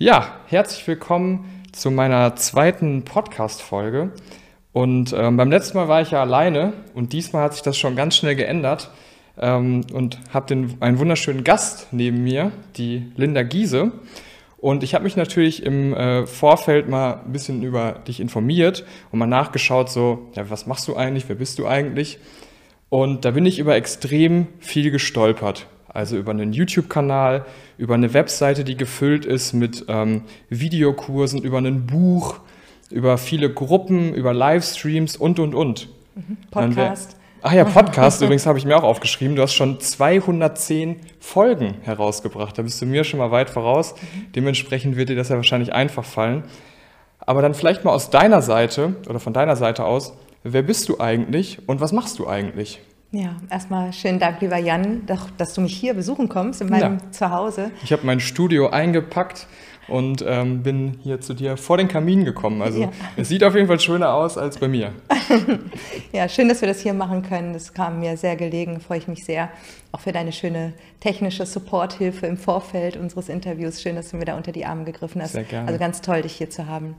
[0.00, 4.12] Ja, herzlich willkommen zu meiner zweiten Podcast-Folge.
[4.72, 7.96] Und ähm, beim letzten Mal war ich ja alleine und diesmal hat sich das schon
[7.96, 8.88] ganz schnell geändert
[9.38, 13.92] ähm, und habe einen wunderschönen Gast neben mir, die Linda Giese.
[14.56, 19.18] Und ich habe mich natürlich im äh, Vorfeld mal ein bisschen über dich informiert und
[19.18, 22.18] mal nachgeschaut, so, ja, was machst du eigentlich, wer bist du eigentlich?
[22.88, 25.66] Und da bin ich über extrem viel gestolpert.
[25.92, 27.44] Also über einen YouTube-Kanal,
[27.76, 32.36] über eine Webseite, die gefüllt ist mit ähm, Videokursen, über ein Buch,
[32.90, 35.88] über viele Gruppen, über Livestreams und, und, und.
[36.14, 36.36] Mhm.
[36.50, 37.16] Podcast.
[37.42, 39.34] Ach ja, Podcast übrigens habe ich mir auch aufgeschrieben.
[39.34, 42.56] Du hast schon 210 Folgen herausgebracht.
[42.56, 43.94] Da bist du mir schon mal weit voraus.
[43.94, 44.32] Mhm.
[44.32, 46.44] Dementsprechend wird dir das ja wahrscheinlich einfach fallen.
[47.18, 51.00] Aber dann vielleicht mal aus deiner Seite oder von deiner Seite aus, wer bist du
[51.00, 52.80] eigentlich und was machst du eigentlich?
[53.12, 55.02] Ja, erstmal schönen Dank, lieber Jan,
[55.36, 57.10] dass du mich hier besuchen kommst in meinem ja.
[57.10, 57.72] Zuhause.
[57.82, 59.48] Ich habe mein Studio eingepackt
[59.90, 62.62] und ähm, bin hier zu dir vor den Kamin gekommen.
[62.62, 62.92] Also ja.
[63.16, 64.92] es sieht auf jeden Fall schöner aus als bei mir.
[66.12, 67.52] ja, schön, dass wir das hier machen können.
[67.52, 69.50] Das kam mir sehr gelegen, freue ich mich sehr.
[69.92, 73.82] Auch für deine schöne technische Supporthilfe im Vorfeld unseres Interviews.
[73.82, 75.32] Schön, dass du mir da unter die Arme gegriffen hast.
[75.32, 75.66] Sehr gerne.
[75.66, 76.94] Also ganz toll, dich hier zu haben.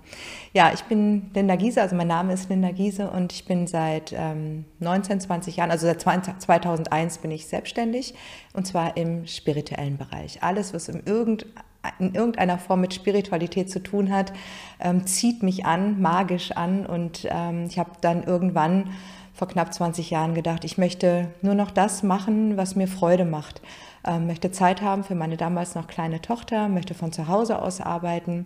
[0.52, 4.14] Ja, ich bin Linda Giese, also mein Name ist Linda Giese und ich bin seit
[4.14, 8.14] ähm, 19, 20 Jahren, also seit 2001 bin ich selbstständig
[8.53, 10.44] und zwar im spirituellen Bereich.
[10.44, 11.52] Alles, was im irgendeinem
[11.99, 14.33] in irgendeiner Form mit Spiritualität zu tun hat,
[14.79, 16.85] ähm, zieht mich an, magisch an.
[16.85, 18.91] Und ähm, ich habe dann irgendwann
[19.33, 23.61] vor knapp 20 Jahren gedacht, ich möchte nur noch das machen, was mir Freude macht.
[24.05, 27.81] Ähm, möchte Zeit haben für meine damals noch kleine Tochter, möchte von zu Hause aus
[27.81, 28.45] arbeiten.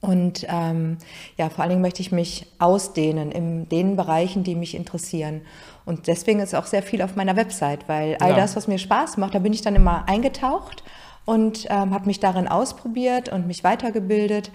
[0.00, 0.98] Und ähm,
[1.36, 5.40] ja, vor allen Dingen möchte ich mich ausdehnen in den Bereichen, die mich interessieren.
[5.84, 8.36] Und deswegen ist auch sehr viel auf meiner Website, weil all ja.
[8.36, 10.84] das, was mir Spaß macht, da bin ich dann immer eingetaucht
[11.28, 14.50] und ähm, habe mich darin ausprobiert und mich weitergebildet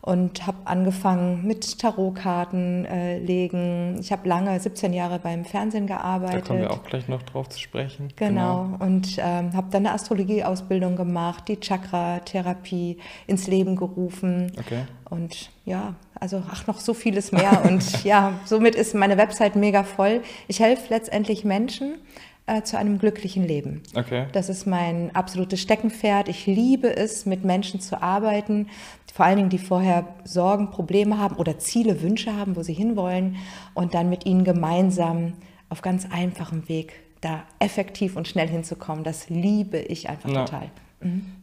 [0.00, 3.96] und habe angefangen mit Tarotkarten äh, legen.
[4.00, 6.42] Ich habe lange, 17 Jahre beim Fernsehen gearbeitet.
[6.42, 8.08] Da kommen wir auch gleich noch drauf zu sprechen.
[8.16, 8.84] Genau, genau.
[8.84, 12.98] und ähm, habe dann eine Astrologie-Ausbildung gemacht, die Chakra-Therapie
[13.28, 14.50] ins Leben gerufen.
[14.58, 14.82] Okay.
[15.08, 17.62] Und ja, also ach, noch so vieles mehr.
[17.64, 20.22] und ja, somit ist meine Website mega voll.
[20.48, 21.98] Ich helfe letztendlich Menschen,
[22.46, 23.82] äh, zu einem glücklichen Leben.
[23.94, 24.26] Okay.
[24.32, 26.28] Das ist mein absolutes Steckenpferd.
[26.28, 28.68] Ich liebe es, mit Menschen zu arbeiten,
[29.12, 33.36] vor allen Dingen, die vorher Sorgen, Probleme haben oder Ziele, Wünsche haben, wo sie hinwollen
[33.74, 35.32] und dann mit ihnen gemeinsam
[35.70, 39.04] auf ganz einfachem Weg da effektiv und schnell hinzukommen.
[39.04, 40.44] Das liebe ich einfach ja.
[40.44, 40.70] total.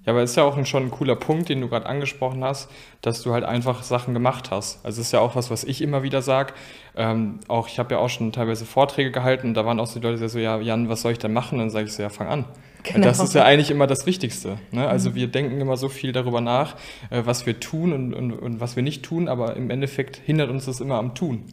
[0.06, 2.70] Ja, aber ist ja auch ein, schon ein cooler Punkt, den du gerade angesprochen hast,
[3.02, 4.86] dass du halt einfach Sachen gemacht hast.
[4.86, 6.54] Also ist ja auch was, was ich immer wieder sage.
[6.96, 10.00] Ähm, auch ich habe ja auch schon teilweise Vorträge gehalten und da waren auch so
[10.00, 11.56] die Leute, die so, ja, Jan, was soll ich denn machen?
[11.56, 12.46] Und dann sage ich so, ja, fang an.
[12.84, 13.06] Genau.
[13.06, 14.58] Das ist ja eigentlich immer das Wichtigste.
[14.72, 14.88] Ne?
[14.88, 15.16] Also mhm.
[15.16, 16.76] wir denken immer so viel darüber nach,
[17.10, 20.50] äh, was wir tun und, und, und was wir nicht tun, aber im Endeffekt hindert
[20.50, 21.46] uns das immer am Tun.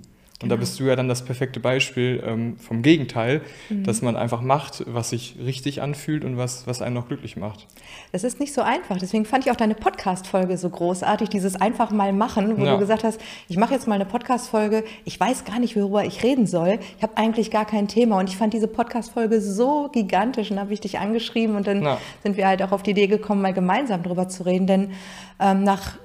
[0.42, 0.60] Und da genau.
[0.60, 3.84] bist du ja dann das perfekte Beispiel ähm, vom Gegenteil, mhm.
[3.84, 7.66] dass man einfach macht, was sich richtig anfühlt und was, was einen noch glücklich macht.
[8.12, 8.96] Das ist nicht so einfach.
[8.96, 12.72] Deswegen fand ich auch deine Podcast-Folge so großartig, dieses einfach mal machen, wo ja.
[12.72, 16.22] du gesagt hast, ich mache jetzt mal eine Podcast-Folge, ich weiß gar nicht, worüber ich
[16.22, 16.78] reden soll.
[16.96, 18.18] Ich habe eigentlich gar kein Thema.
[18.18, 21.98] Und ich fand diese Podcast-Folge so gigantisch und habe ich dich angeschrieben und dann ja.
[22.22, 24.66] sind wir halt auch auf die Idee gekommen, mal gemeinsam darüber zu reden.
[24.66, 24.92] Denn
[25.38, 25.98] ähm, nach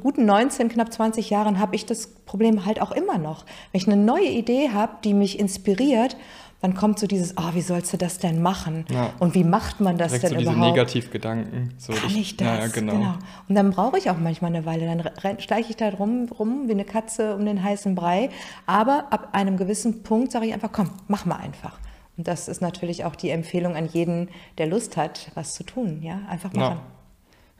[0.00, 3.44] guten 19, knapp 20 Jahren habe ich das Problem halt auch immer noch.
[3.72, 6.16] Wenn ich eine neue Idee habe, die mich inspiriert,
[6.60, 8.84] dann kommt so dieses, oh, wie sollst du das denn machen?
[8.90, 9.14] Ja.
[9.18, 10.58] Und wie macht man das Direkt denn so überhaupt?
[10.58, 11.74] Diese Negativgedanken.
[11.78, 12.46] So, Kann ich, das?
[12.46, 12.92] Ja, genau.
[12.92, 13.14] genau.
[13.48, 14.86] Und dann brauche ich auch manchmal eine Weile.
[14.86, 18.28] Dann steige ich da rum, rum wie eine Katze um den heißen Brei.
[18.66, 21.78] Aber ab einem gewissen Punkt sage ich einfach, komm, mach mal einfach.
[22.18, 24.28] Und das ist natürlich auch die Empfehlung an jeden,
[24.58, 26.02] der Lust hat, was zu tun.
[26.02, 26.76] Ja, einfach machen.
[26.76, 26.99] Ja.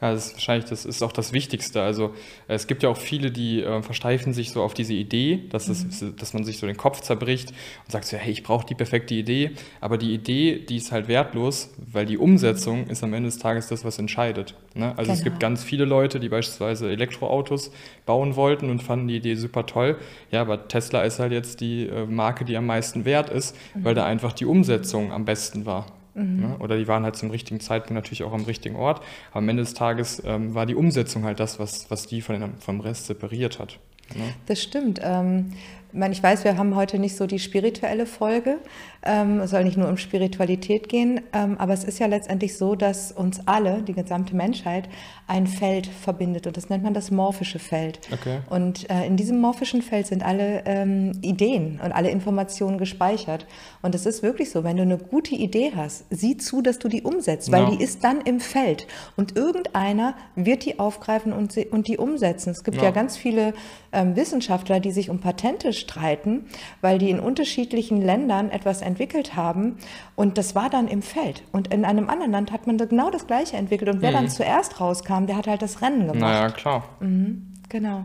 [0.00, 1.82] Ja, das ist wahrscheinlich, das ist auch das Wichtigste.
[1.82, 2.14] Also
[2.48, 5.88] es gibt ja auch viele, die äh, versteifen sich so auf diese Idee, dass, mhm.
[5.90, 8.74] es, dass man sich so den Kopf zerbricht und sagt so, hey, ich brauche die
[8.74, 9.52] perfekte Idee.
[9.80, 13.68] Aber die Idee, die ist halt wertlos, weil die Umsetzung ist am Ende des Tages
[13.68, 14.54] das, was entscheidet.
[14.74, 14.90] Ne?
[14.90, 15.12] Also genau.
[15.14, 17.70] es gibt ganz viele Leute, die beispielsweise Elektroautos
[18.06, 19.98] bauen wollten und fanden die Idee super toll.
[20.30, 23.84] Ja, aber Tesla ist halt jetzt die äh, Marke, die am meisten wert ist, mhm.
[23.84, 25.86] weil da einfach die Umsetzung am besten war.
[26.14, 26.40] Mhm.
[26.40, 26.56] Ne?
[26.58, 29.02] Oder die waren halt zum richtigen Zeitpunkt natürlich auch am richtigen Ort.
[29.30, 32.40] Aber am Ende des Tages ähm, war die Umsetzung halt das, was, was die von
[32.40, 33.78] den, vom Rest separiert hat.
[34.14, 34.24] Ne?
[34.46, 35.00] Das stimmt.
[35.02, 35.52] Ähm,
[35.92, 38.58] ich meine, ich weiß, wir haben heute nicht so die spirituelle Folge.
[39.02, 42.74] Ähm, es soll nicht nur um Spiritualität gehen, ähm, aber es ist ja letztendlich so,
[42.74, 44.88] dass uns alle, die gesamte Menschheit,
[45.26, 48.00] ein Feld verbindet und das nennt man das morphische Feld.
[48.12, 48.40] Okay.
[48.50, 53.46] Und äh, in diesem morphischen Feld sind alle ähm, Ideen und alle Informationen gespeichert.
[53.80, 56.88] Und es ist wirklich so, wenn du eine gute Idee hast, sieh zu, dass du
[56.88, 57.70] die umsetzt, weil ja.
[57.70, 58.86] die ist dann im Feld
[59.16, 62.50] und irgendeiner wird die aufgreifen und, und die umsetzen.
[62.50, 63.54] Es gibt ja, ja ganz viele
[63.92, 66.46] ähm, Wissenschaftler, die sich um Patente streiten,
[66.80, 69.76] weil die in unterschiedlichen Ländern etwas entwickelt haben
[70.16, 71.42] und das war dann im Feld.
[71.52, 74.14] Und in einem anderen Land hat man genau das Gleiche entwickelt und wer mhm.
[74.14, 76.20] dann zuerst rauskam, der hat halt das Rennen gemacht.
[76.20, 76.84] Naja, klar.
[77.00, 78.04] Mhm, genau.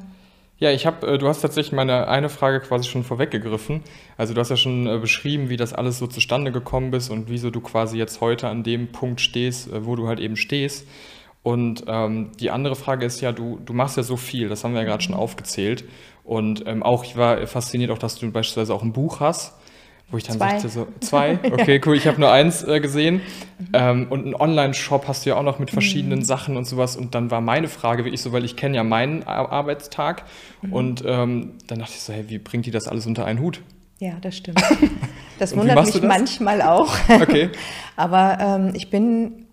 [0.58, 3.82] Ja, ich habe, äh, du hast tatsächlich meine eine Frage quasi schon vorweggegriffen.
[4.18, 7.30] Also du hast ja schon äh, beschrieben, wie das alles so zustande gekommen ist und
[7.30, 10.88] wieso du quasi jetzt heute an dem Punkt stehst, äh, wo du halt eben stehst.
[11.44, 14.74] Und ähm, die andere Frage ist ja, du, du machst ja so viel, das haben
[14.74, 15.20] wir ja gerade schon mhm.
[15.20, 15.84] aufgezählt.
[16.24, 19.54] Und ähm, auch, ich war fasziniert auch, dass du beispielsweise auch ein Buch hast,
[20.12, 20.52] wo ich dann zwei.
[20.52, 21.40] sagte, so, zwei?
[21.52, 23.22] Okay, cool, ich habe nur eins äh, gesehen.
[23.58, 23.68] Mhm.
[23.74, 26.26] Ähm, und einen Online-Shop hast du ja auch noch mit verschiedenen mhm.
[26.26, 26.96] Sachen und sowas.
[26.96, 30.24] Und dann war meine Frage wirklich so, weil ich kenne ja meinen Arbeitstag.
[30.62, 30.74] Mhm.
[30.74, 33.62] Und ähm, dann dachte ich so, hey, wie bringt die das alles unter einen Hut?
[34.00, 34.62] Ja, das stimmt.
[35.38, 36.96] Das wundert mich manchmal auch.
[37.10, 37.50] Okay.
[37.98, 39.45] Aber ähm, ich bin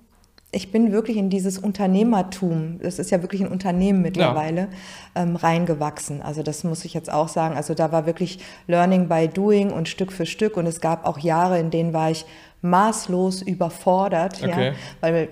[0.54, 4.68] ich bin wirklich in dieses Unternehmertum, das ist ja wirklich ein Unternehmen mittlerweile,
[5.14, 5.22] ja.
[5.22, 6.20] ähm, reingewachsen.
[6.20, 7.56] Also das muss ich jetzt auch sagen.
[7.56, 10.58] Also da war wirklich Learning by Doing und Stück für Stück.
[10.58, 12.26] Und es gab auch Jahre, in denen war ich
[12.60, 14.68] maßlos überfordert, okay.
[14.68, 15.30] ja, weil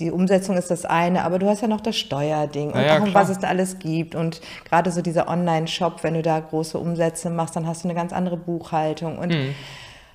[0.00, 3.14] die Umsetzung ist das eine, aber du hast ja noch das Steuerding und ja, auch,
[3.14, 4.16] was es da alles gibt.
[4.16, 7.94] Und gerade so dieser Online-Shop, wenn du da große Umsätze machst, dann hast du eine
[7.94, 9.16] ganz andere Buchhaltung.
[9.16, 9.54] Und mhm.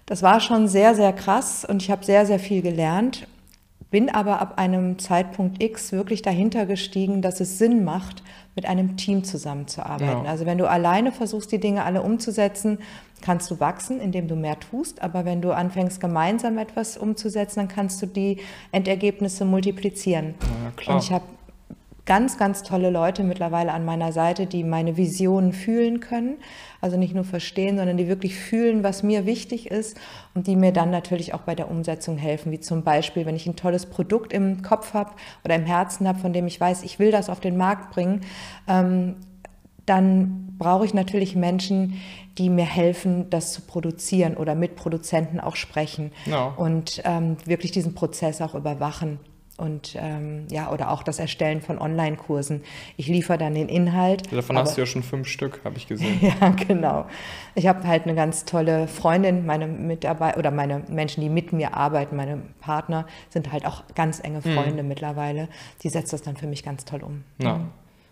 [0.07, 3.27] das war schon sehr, sehr krass und ich habe sehr, sehr viel gelernt
[3.91, 8.23] bin aber ab einem Zeitpunkt X wirklich dahinter gestiegen, dass es Sinn macht,
[8.55, 10.25] mit einem Team zusammenzuarbeiten.
[10.25, 10.31] Ja.
[10.31, 12.79] Also wenn du alleine versuchst, die Dinge alle umzusetzen,
[13.21, 15.01] kannst du wachsen, indem du mehr tust.
[15.01, 18.39] Aber wenn du anfängst, gemeinsam etwas umzusetzen, dann kannst du die
[18.71, 20.35] Endergebnisse multiplizieren.
[20.85, 21.25] Ja, Und ich habe
[22.05, 26.37] ganz, ganz tolle Leute mittlerweile an meiner Seite, die meine Visionen fühlen können.
[26.81, 29.97] Also nicht nur verstehen, sondern die wirklich fühlen, was mir wichtig ist
[30.33, 32.51] und die mir dann natürlich auch bei der Umsetzung helfen.
[32.51, 35.11] Wie zum Beispiel, wenn ich ein tolles Produkt im Kopf habe
[35.45, 38.21] oder im Herzen habe, von dem ich weiß, ich will das auf den Markt bringen,
[38.67, 39.17] ähm,
[39.85, 41.99] dann brauche ich natürlich Menschen,
[42.37, 46.53] die mir helfen, das zu produzieren oder mit Produzenten auch sprechen no.
[46.55, 49.19] und ähm, wirklich diesen Prozess auch überwachen
[49.61, 52.63] und ähm, ja, oder auch das Erstellen von Online-Kursen.
[52.97, 54.31] Ich liefere dann den Inhalt.
[54.33, 56.19] Davon aber, hast du ja schon fünf Stück, habe ich gesehen.
[56.41, 57.05] ja, genau.
[57.53, 61.75] Ich habe halt eine ganz tolle Freundin, meine Mitarbeiter oder meine Menschen, die mit mir
[61.75, 64.55] arbeiten, meine Partner, sind halt auch ganz enge hm.
[64.55, 64.89] Freunde mhm.
[64.89, 65.47] mittlerweile.
[65.83, 67.23] Die setzt das dann für mich ganz toll um.
[67.37, 67.59] Ja.
[67.59, 67.69] Mhm.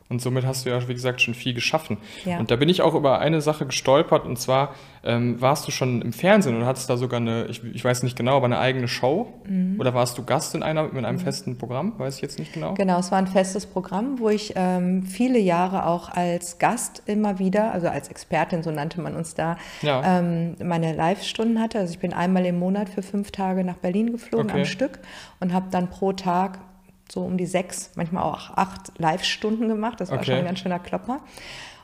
[0.09, 1.97] Und somit hast du ja, wie gesagt, schon viel geschaffen.
[2.25, 2.39] Ja.
[2.39, 4.25] Und da bin ich auch über eine Sache gestolpert.
[4.25, 4.73] Und zwar
[5.03, 8.17] ähm, warst du schon im Fernsehen und hattest da sogar eine, ich, ich weiß nicht
[8.17, 9.31] genau, aber eine eigene Show.
[9.47, 9.79] Mhm.
[9.79, 11.23] Oder warst du Gast in, einer, in einem mhm.
[11.23, 11.93] festen Programm?
[11.99, 12.73] Weiß ich jetzt nicht genau.
[12.73, 17.37] Genau, es war ein festes Programm, wo ich ähm, viele Jahre auch als Gast immer
[17.37, 20.19] wieder, also als Expertin, so nannte man uns da, ja.
[20.19, 21.77] ähm, meine Live-Stunden hatte.
[21.77, 24.61] Also ich bin einmal im Monat für fünf Tage nach Berlin geflogen okay.
[24.61, 24.97] am Stück
[25.39, 26.59] und habe dann pro Tag
[27.11, 29.99] so um die sechs, manchmal auch acht Live-Stunden gemacht.
[29.99, 30.25] Das war okay.
[30.25, 31.21] schon ein ganz schöner Klopper.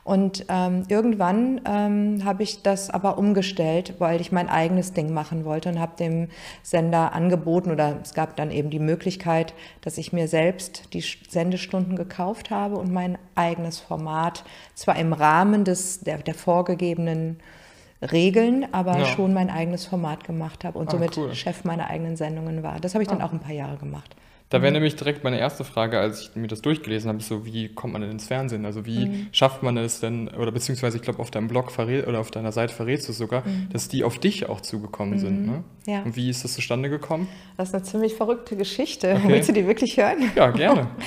[0.06, 5.44] Und ähm, irgendwann ähm, habe ich das aber umgestellt, weil ich mein eigenes Ding machen
[5.44, 6.28] wollte und habe dem
[6.62, 11.96] Sender angeboten oder es gab dann eben die Möglichkeit, dass ich mir selbst die Sendestunden
[11.96, 14.44] gekauft habe und mein eigenes Format,
[14.76, 17.40] zwar im Rahmen des, der, der vorgegebenen
[18.00, 19.06] Regeln, aber ja.
[19.06, 21.34] schon mein eigenes Format gemacht habe und ah, somit cool.
[21.34, 22.78] Chef meiner eigenen Sendungen war.
[22.78, 23.26] Das habe ich dann ah.
[23.26, 24.14] auch ein paar Jahre gemacht.
[24.48, 24.74] Da wäre mhm.
[24.74, 28.02] nämlich direkt meine erste Frage, als ich mir das durchgelesen habe, so wie kommt man
[28.02, 28.64] denn ins Fernsehen?
[28.64, 29.26] Also wie mhm.
[29.32, 32.52] schafft man es denn, oder beziehungsweise ich glaube auf deinem Blog verrät, oder auf deiner
[32.52, 33.68] Seite verrätst du sogar, mhm.
[33.72, 35.18] dass die auf dich auch zugekommen mhm.
[35.18, 35.46] sind.
[35.46, 35.64] Ne?
[35.86, 36.02] Ja.
[36.02, 37.26] Und wie ist das zustande gekommen?
[37.56, 39.16] Das ist eine ziemlich verrückte Geschichte.
[39.16, 39.28] Okay.
[39.28, 40.30] Willst du die wirklich hören?
[40.36, 40.88] Ja, gerne.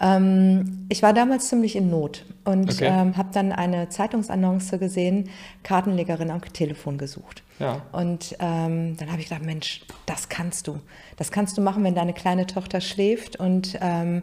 [0.00, 2.86] Ähm, ich war damals ziemlich in Not und okay.
[2.86, 5.28] ähm, habe dann eine Zeitungsannonce gesehen,
[5.64, 7.42] Kartenlegerin am Telefon gesucht.
[7.58, 7.82] Ja.
[7.92, 10.80] Und ähm, dann habe ich gedacht, Mensch, das kannst du.
[11.16, 14.22] Das kannst du machen, wenn deine kleine Tochter schläft und ähm,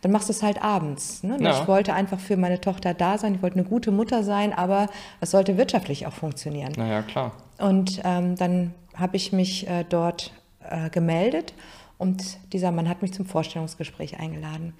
[0.00, 1.22] dann machst du es halt abends.
[1.22, 1.38] Ne?
[1.40, 1.60] Ja.
[1.60, 4.88] Ich wollte einfach für meine Tochter da sein, ich wollte eine gute Mutter sein, aber
[5.20, 6.72] es sollte wirtschaftlich auch funktionieren.
[6.76, 7.32] Naja, klar.
[7.58, 10.32] Und ähm, dann habe ich mich äh, dort
[10.68, 11.54] äh, gemeldet
[11.98, 14.74] und dieser Mann hat mich zum Vorstellungsgespräch eingeladen.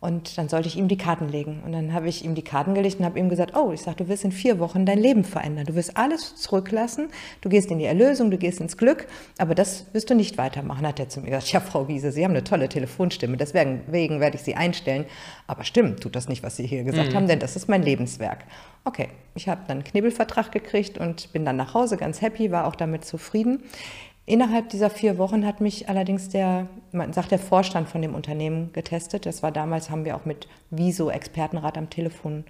[0.00, 1.62] Und dann sollte ich ihm die Karten legen.
[1.64, 4.04] Und dann habe ich ihm die Karten gelegt und habe ihm gesagt, oh, ich sage,
[4.04, 5.64] du wirst in vier Wochen dein Leben verändern.
[5.64, 7.08] Du wirst alles zurücklassen.
[7.40, 9.06] Du gehst in die Erlösung, du gehst ins Glück.
[9.38, 11.52] Aber das wirst du nicht weitermachen, hat er zu mir gesagt.
[11.52, 13.36] Ja, Frau Wiese, Sie haben eine tolle Telefonstimme.
[13.36, 15.06] Deswegen werde ich Sie einstellen.
[15.46, 17.16] Aber stimmt, tut das nicht, was Sie hier gesagt mhm.
[17.16, 18.44] haben, denn das ist mein Lebenswerk.
[18.84, 22.66] Okay, ich habe dann einen Knebelvertrag gekriegt und bin dann nach Hause ganz happy, war
[22.66, 23.62] auch damit zufrieden.
[24.26, 28.72] Innerhalb dieser vier Wochen hat mich allerdings der, man sagt der Vorstand von dem Unternehmen
[28.72, 29.26] getestet.
[29.26, 32.44] Das war damals, haben wir auch mit Wieso Expertenrat am Telefon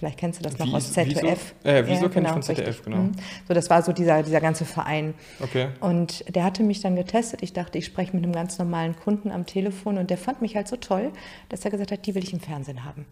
[0.00, 1.54] Vielleicht kennst du das noch Wie, aus ZDF.
[1.62, 2.84] Wieso, äh, wieso ja, genau, ich von ZDF, richtig.
[2.86, 2.96] genau.
[3.02, 3.12] Mhm.
[3.46, 5.12] So, das war so dieser, dieser ganze Verein.
[5.40, 5.68] Okay.
[5.80, 7.42] Und der hatte mich dann getestet.
[7.42, 10.56] Ich dachte, ich spreche mit einem ganz normalen Kunden am Telefon und der fand mich
[10.56, 11.12] halt so toll,
[11.50, 13.04] dass er gesagt hat, die will ich im Fernsehen haben.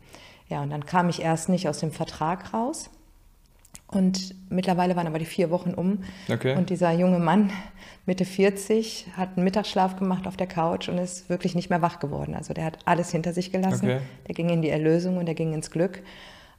[0.48, 2.88] Ja, und dann kam ich erst nicht aus dem Vertrag raus.
[3.90, 6.04] Und mittlerweile waren aber die vier Wochen um.
[6.30, 6.56] Okay.
[6.56, 7.50] Und dieser junge Mann,
[8.04, 11.98] Mitte 40, hat einen Mittagsschlaf gemacht auf der Couch und ist wirklich nicht mehr wach
[11.98, 12.34] geworden.
[12.34, 13.86] Also der hat alles hinter sich gelassen.
[13.86, 14.00] Okay.
[14.26, 16.02] Der ging in die Erlösung und der ging ins Glück.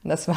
[0.02, 0.36] Und das war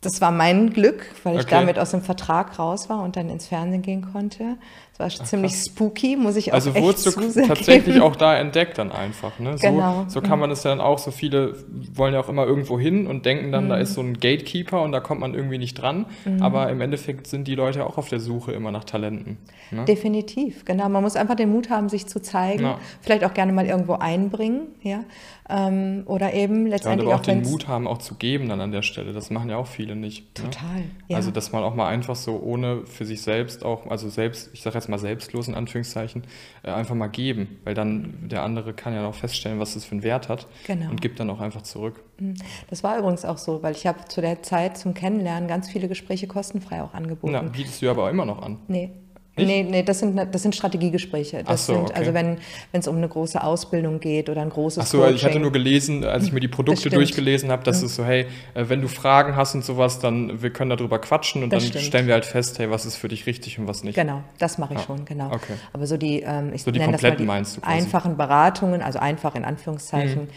[0.00, 1.50] das war mein Glück, weil ich okay.
[1.50, 4.56] damit aus dem Vertrag raus war und dann ins Fernsehen gehen konnte.
[4.98, 8.78] Das war Ach, ziemlich spooky, muss ich auch also wurdest du tatsächlich auch da entdeckt
[8.78, 9.38] dann einfach.
[9.38, 9.56] Ne?
[9.56, 10.04] So, genau.
[10.08, 11.54] so kann man es ja dann auch, so viele
[11.94, 13.68] wollen ja auch immer irgendwo hin und denken dann, mhm.
[13.68, 16.06] da ist so ein Gatekeeper und da kommt man irgendwie nicht dran.
[16.24, 16.42] Mhm.
[16.42, 19.38] Aber im Endeffekt sind die Leute auch auf der Suche immer nach Talenten.
[19.70, 19.84] Ne?
[19.84, 20.88] Definitiv, genau.
[20.88, 22.78] Man muss einfach den Mut haben, sich zu zeigen, ja.
[23.00, 24.62] vielleicht auch gerne mal irgendwo einbringen.
[24.82, 25.04] Ja?
[25.48, 28.72] Ähm, oder eben letztendlich ja, auch, auch den Mut haben, auch zu geben dann an
[28.72, 29.12] der Stelle.
[29.12, 30.38] Das machen ja auch viele nicht.
[30.38, 30.50] Ne?
[30.50, 30.76] Total.
[30.76, 30.90] Ne?
[31.08, 31.16] Ja.
[31.16, 34.62] Also dass man auch mal einfach so ohne für sich selbst auch, also selbst, ich
[34.62, 36.24] sage jetzt mal selbstlos in Anführungszeichen,
[36.62, 39.92] äh, einfach mal geben, weil dann der andere kann ja noch feststellen, was das für
[39.92, 40.90] einen Wert hat genau.
[40.90, 42.02] und gibt dann auch einfach zurück.
[42.18, 42.34] Mhm.
[42.68, 45.88] Das war übrigens auch so, weil ich habe zu der Zeit zum Kennenlernen ganz viele
[45.88, 47.32] Gespräche kostenfrei auch angeboten.
[47.32, 48.58] Na, bietest du aber auch immer noch an.
[48.68, 48.90] Nee,
[49.38, 49.46] nicht?
[49.46, 51.44] Nee, nee, das sind, das sind Strategiegespräche.
[51.44, 51.94] Das so, sind, okay.
[51.94, 52.38] also wenn
[52.72, 55.16] es um eine große Ausbildung geht oder ein großes Ach so, Coaching.
[55.16, 57.86] ich hatte nur gelesen, als ich mir die Produkte durchgelesen habe, dass mhm.
[57.86, 61.42] es so, hey, äh, wenn du Fragen hast und sowas, dann wir können darüber quatschen
[61.42, 61.84] und das dann stimmt.
[61.84, 63.94] stellen wir halt fest, hey, was ist für dich richtig und was nicht.
[63.94, 65.26] Genau, das mache ich ah, schon, genau.
[65.26, 65.54] Okay.
[65.72, 69.34] Aber so die, ähm, ich so die nenne das mal die einfachen Beratungen, also einfach
[69.34, 70.28] in Anführungszeichen, mhm.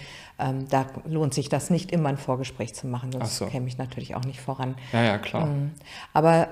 [0.42, 3.46] Ähm, da lohnt sich das nicht immer ein Vorgespräch zu machen, sonst so.
[3.46, 4.76] käme ich natürlich auch nicht voran.
[4.92, 5.48] Ja, ja, klar.
[5.48, 5.72] Ähm,
[6.14, 6.50] aber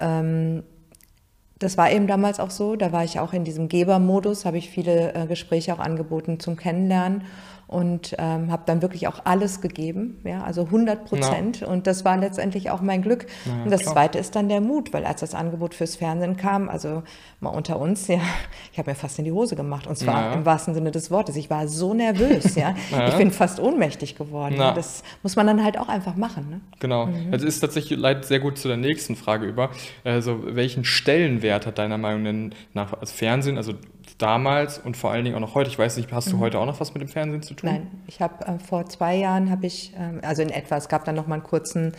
[1.60, 2.76] das war eben damals auch so.
[2.76, 6.56] Da war ich auch in diesem Gebermodus, habe ich viele äh, Gespräche auch angeboten zum
[6.56, 7.24] Kennenlernen
[7.70, 11.60] und ähm, habe dann wirklich auch alles gegeben, ja, also 100 Prozent.
[11.60, 11.68] Ja.
[11.68, 13.28] Und das war letztendlich auch mein Glück.
[13.46, 13.94] Ja, und das klar.
[13.94, 17.04] Zweite ist dann der Mut, weil als das Angebot fürs Fernsehen kam, also
[17.40, 18.20] mal unter uns, ja,
[18.74, 20.34] ich habe mir fast in die Hose gemacht und zwar ja.
[20.34, 21.36] im wahrsten Sinne des Wortes.
[21.36, 22.74] Ich war so nervös, ja,
[23.08, 24.58] ich bin fast ohnmächtig geworden.
[24.58, 26.50] Das muss man dann halt auch einfach machen.
[26.50, 26.62] Ne?
[26.80, 27.06] Genau.
[27.06, 27.32] Mhm.
[27.32, 29.70] Das ist tatsächlich leitet sehr gut zu der nächsten Frage über.
[30.04, 33.74] Also welchen Stellenwert hat deiner Meinung nach das Fernsehen, also
[34.20, 35.70] damals und vor allen Dingen auch noch heute.
[35.70, 36.42] Ich weiß nicht, hast du mhm.
[36.42, 37.70] heute auch noch was mit dem Fernsehen zu tun?
[37.72, 41.06] Nein, ich habe äh, vor zwei Jahren habe ich, ähm, also in etwa, es gab
[41.06, 41.94] dann noch mal einen kurzen,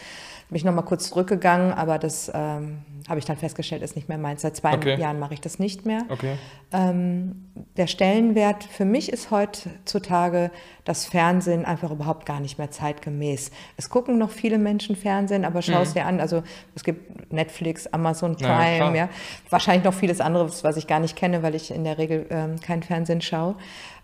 [0.50, 2.78] bin ich noch mal kurz zurückgegangen, aber das ähm,
[3.08, 4.42] habe ich dann festgestellt, ist nicht mehr meins.
[4.42, 4.98] Seit zwei okay.
[4.98, 6.02] Jahren mache ich das nicht mehr.
[6.08, 6.38] Okay.
[6.72, 10.50] Ähm, der Stellenwert für mich ist heutzutage
[10.84, 13.52] das Fernsehen einfach überhaupt gar nicht mehr zeitgemäß.
[13.76, 15.94] Es gucken noch viele Menschen Fernsehen, aber schau es mhm.
[15.94, 16.20] dir an.
[16.20, 16.42] Also
[16.74, 19.08] es gibt Netflix, Amazon Prime, ja, ja,
[19.50, 22.60] wahrscheinlich noch vieles anderes, was ich gar nicht kenne, weil ich in der Regel ähm,
[22.60, 23.54] kein Fernsehen schaue.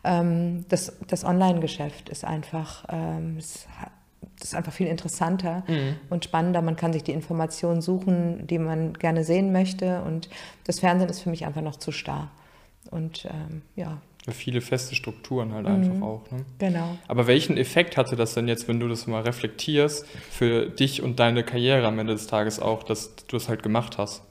[0.04, 3.66] Ähm, das das Online-Geschäft ist einfach, ähm, es
[4.38, 5.96] das ist einfach viel interessanter mhm.
[6.10, 6.62] und spannender.
[6.62, 10.02] Man kann sich die Informationen suchen, die man gerne sehen möchte.
[10.02, 10.28] Und
[10.64, 12.30] das Fernsehen ist für mich einfach noch zu starr.
[12.90, 13.98] Und ähm, ja.
[14.28, 15.74] Viele feste Strukturen halt mhm.
[15.74, 16.30] einfach auch.
[16.30, 16.44] Ne?
[16.58, 16.96] Genau.
[17.08, 21.20] Aber welchen Effekt hatte das denn jetzt, wenn du das mal reflektierst, für dich und
[21.20, 24.22] deine Karriere am Ende des Tages auch, dass du es halt gemacht hast?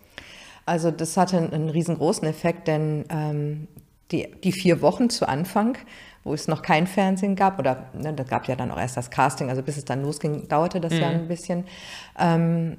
[0.65, 3.67] Also das hatte einen riesengroßen Effekt, denn ähm,
[4.12, 5.77] die, die vier Wochen zu Anfang
[6.25, 9.12] wo es noch kein Fernsehen gab, oder ne, da gab ja dann auch erst das
[9.12, 11.00] Casting, also bis es dann losging, dauerte das mhm.
[11.00, 11.65] ja ein bisschen.
[12.20, 12.77] Ähm,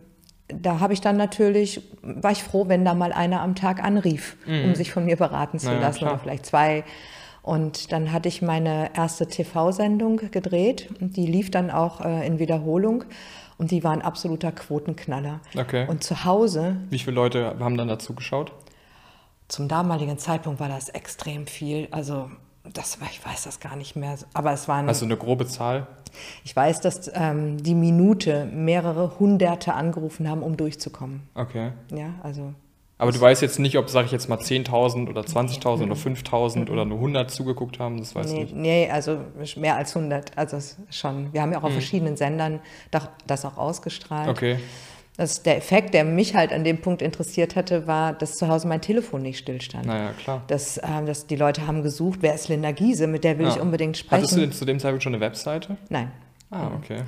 [0.49, 4.37] da habe ich dann natürlich, war ich froh, wenn da mal einer am Tag anrief,
[4.47, 4.65] mhm.
[4.67, 6.13] um sich von mir beraten zu naja, lassen klar.
[6.13, 6.85] oder vielleicht zwei.
[7.43, 12.41] Und dann hatte ich meine erste TV-Sendung gedreht und die lief dann auch äh, in
[12.41, 13.05] Wiederholung
[13.59, 15.41] und die war ein absoluter Quotenknaller.
[15.57, 15.87] Okay.
[15.89, 16.79] Und zu Hause.
[16.91, 18.53] Wie viele Leute haben dann dazu geschaut?
[19.47, 21.87] Zum damaligen Zeitpunkt war das extrem viel.
[21.93, 22.29] Also
[22.73, 24.89] das, ich weiß das gar nicht mehr, aber es waren.
[24.89, 25.87] Also eine grobe Zahl?
[26.45, 31.23] Ich weiß, dass ähm, die Minute mehrere Hunderte angerufen haben, um durchzukommen.
[31.35, 31.73] Okay.
[31.93, 32.55] Ja, also.
[32.99, 35.85] Aber du weißt jetzt nicht, ob, sage ich jetzt mal, 10.000 oder 20.000 nee.
[35.85, 36.71] oder 5.000 mhm.
[36.71, 38.57] oder nur 100 zugeguckt haben, das weiß nee, nicht.
[38.57, 39.19] Nee, also
[39.57, 40.59] mehr als 100, also
[40.91, 41.31] schon.
[41.35, 41.75] Wir haben ja auch auf mhm.
[41.75, 42.61] verschiedenen Sendern
[43.27, 44.31] das auch ausgestrahlt.
[44.31, 44.59] Okay.
[45.17, 48.69] Das der Effekt, der mich halt an dem Punkt interessiert hatte, war, dass zu Hause
[48.69, 49.87] mein Telefon nicht stillstand.
[49.87, 50.43] Naja, klar.
[50.49, 53.55] Dass, äh, dass die Leute haben gesucht, wer ist Linda Giese, mit der will Ja.
[53.55, 54.25] ich unbedingt sprechen.
[54.25, 55.79] Hattest du zu dem Zeitpunkt schon eine Webseite?
[55.89, 56.11] Nein.
[56.51, 57.03] Ah, okay.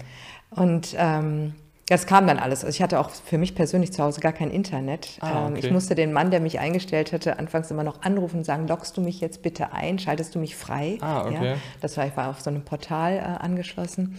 [0.50, 1.54] Und ähm,
[1.88, 2.64] das kam dann alles.
[2.64, 5.18] Also ich hatte auch für mich persönlich zu Hause gar kein Internet.
[5.20, 5.66] Ah, ähm, okay.
[5.66, 8.96] ich musste den Mann, der mich eingestellt hatte, anfangs immer noch anrufen und sagen, loggst
[8.96, 10.98] du mich jetzt bitte ein, schaltest du mich frei?
[11.00, 11.44] Ah, okay.
[11.44, 14.18] Ja, das war, ich war auf so einem Portal äh, angeschlossen.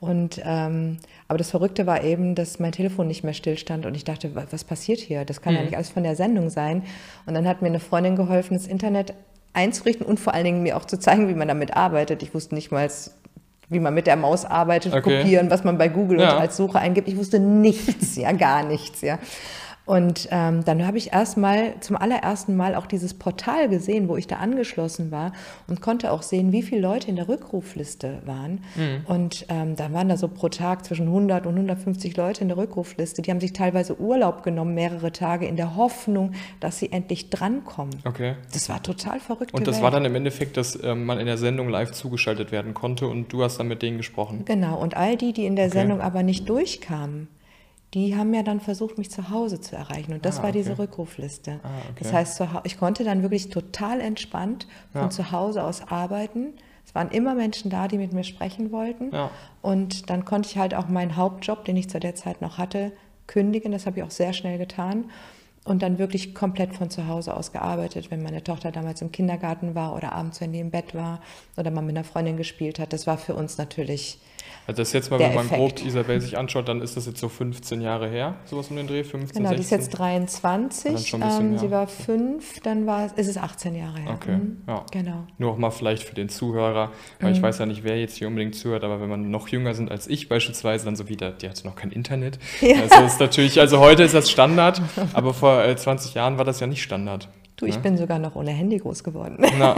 [0.00, 4.04] Und ähm, aber das Verrückte war eben, dass mein Telefon nicht mehr stillstand und ich
[4.04, 5.24] dachte, wa- was passiert hier?
[5.24, 6.82] Das kann ja nicht alles von der Sendung sein.
[7.26, 9.12] Und dann hat mir eine Freundin geholfen, das Internet
[9.54, 12.22] einzurichten und vor allen Dingen mir auch zu zeigen, wie man damit arbeitet.
[12.22, 12.88] Ich wusste nicht mal,
[13.68, 15.18] wie man mit der Maus arbeitet, Okay.
[15.18, 16.38] kopieren, was man bei Google Ja.
[16.38, 17.08] als Suche eingibt.
[17.08, 19.18] Ich wusste nichts, ja, gar nichts, ja.
[19.88, 24.26] Und ähm, dann habe ich erstmal zum allerersten Mal auch dieses Portal gesehen, wo ich
[24.26, 25.32] da angeschlossen war
[25.66, 28.60] und konnte auch sehen, wie viele Leute in der Rückrufliste waren.
[29.06, 32.58] Und ähm, da waren da so pro Tag zwischen 100 und 150 Leute in der
[32.58, 33.22] Rückrufliste.
[33.22, 37.94] Die haben sich teilweise Urlaub genommen, mehrere Tage, in der Hoffnung, dass sie endlich drankommen.
[38.04, 38.34] Okay.
[38.52, 39.54] Das war total verrückt.
[39.54, 42.74] Und das war dann im Endeffekt, dass ähm, man in der Sendung live zugeschaltet werden
[42.74, 44.42] konnte und du hast dann mit denen gesprochen.
[44.44, 45.78] Genau, und all die, die in der Okay.
[45.78, 47.28] Sendung aber nicht durchkamen,
[47.94, 50.12] die haben ja dann versucht, mich zu Hause zu erreichen.
[50.12, 50.78] Und das Ah, war diese.
[50.78, 51.60] Rückrufliste.
[51.62, 51.94] Ah, okay.
[52.00, 55.10] Das heißt, ich konnte dann wirklich total entspannt von Ja.
[55.10, 56.48] zu Hause aus arbeiten.
[56.84, 59.10] Es waren immer Menschen da, die mit mir sprechen wollten.
[59.14, 59.30] Ja.
[59.62, 62.92] Und dann konnte ich halt auch meinen Hauptjob, den ich zu der Zeit noch hatte,
[63.26, 63.72] kündigen.
[63.72, 65.04] Das habe ich auch sehr schnell getan.
[65.64, 69.74] Und dann wirklich komplett von zu Hause aus gearbeitet, wenn meine Tochter damals im Kindergarten
[69.74, 71.20] war oder abends, wenn die im Bett war
[71.58, 72.94] oder man mit einer Freundin gespielt hat.
[72.94, 74.18] Das war für uns natürlich
[74.66, 75.58] Also das jetzt mal, wenn man Effekt.
[75.78, 78.86] grob Isabel sich anschaut, dann ist das jetzt so 15 Jahre her, sowas um den
[78.86, 79.78] Dreh, 15, Genau, die ist 16.
[79.90, 80.92] jetzt 23.
[80.92, 81.58] Dann schon ein bisschen ähm, mehr.
[81.60, 84.10] sie war fünf, dann war es, ist es 18 Jahre her.
[84.14, 84.56] Okay, Mhm.
[84.66, 84.84] ja.
[84.92, 85.24] Genau.
[85.38, 87.36] Nur auch mal vielleicht für den Zuhörer, weil Mhm.
[87.36, 89.90] ich weiß ja nicht, wer jetzt hier unbedingt zuhört, aber wenn man noch jünger sind
[89.90, 92.38] als ich beispielsweise, dann so wieder, die hatte noch kein Internet.
[92.62, 94.82] Also ist natürlich, also heute ist das Standard,
[95.14, 97.28] aber vor äh, 20 Jahren war das ja nicht Standard.
[97.58, 97.82] Du, ich ne?
[97.82, 99.36] bin sogar noch ohne Handy groß geworden.
[99.58, 99.74] Na,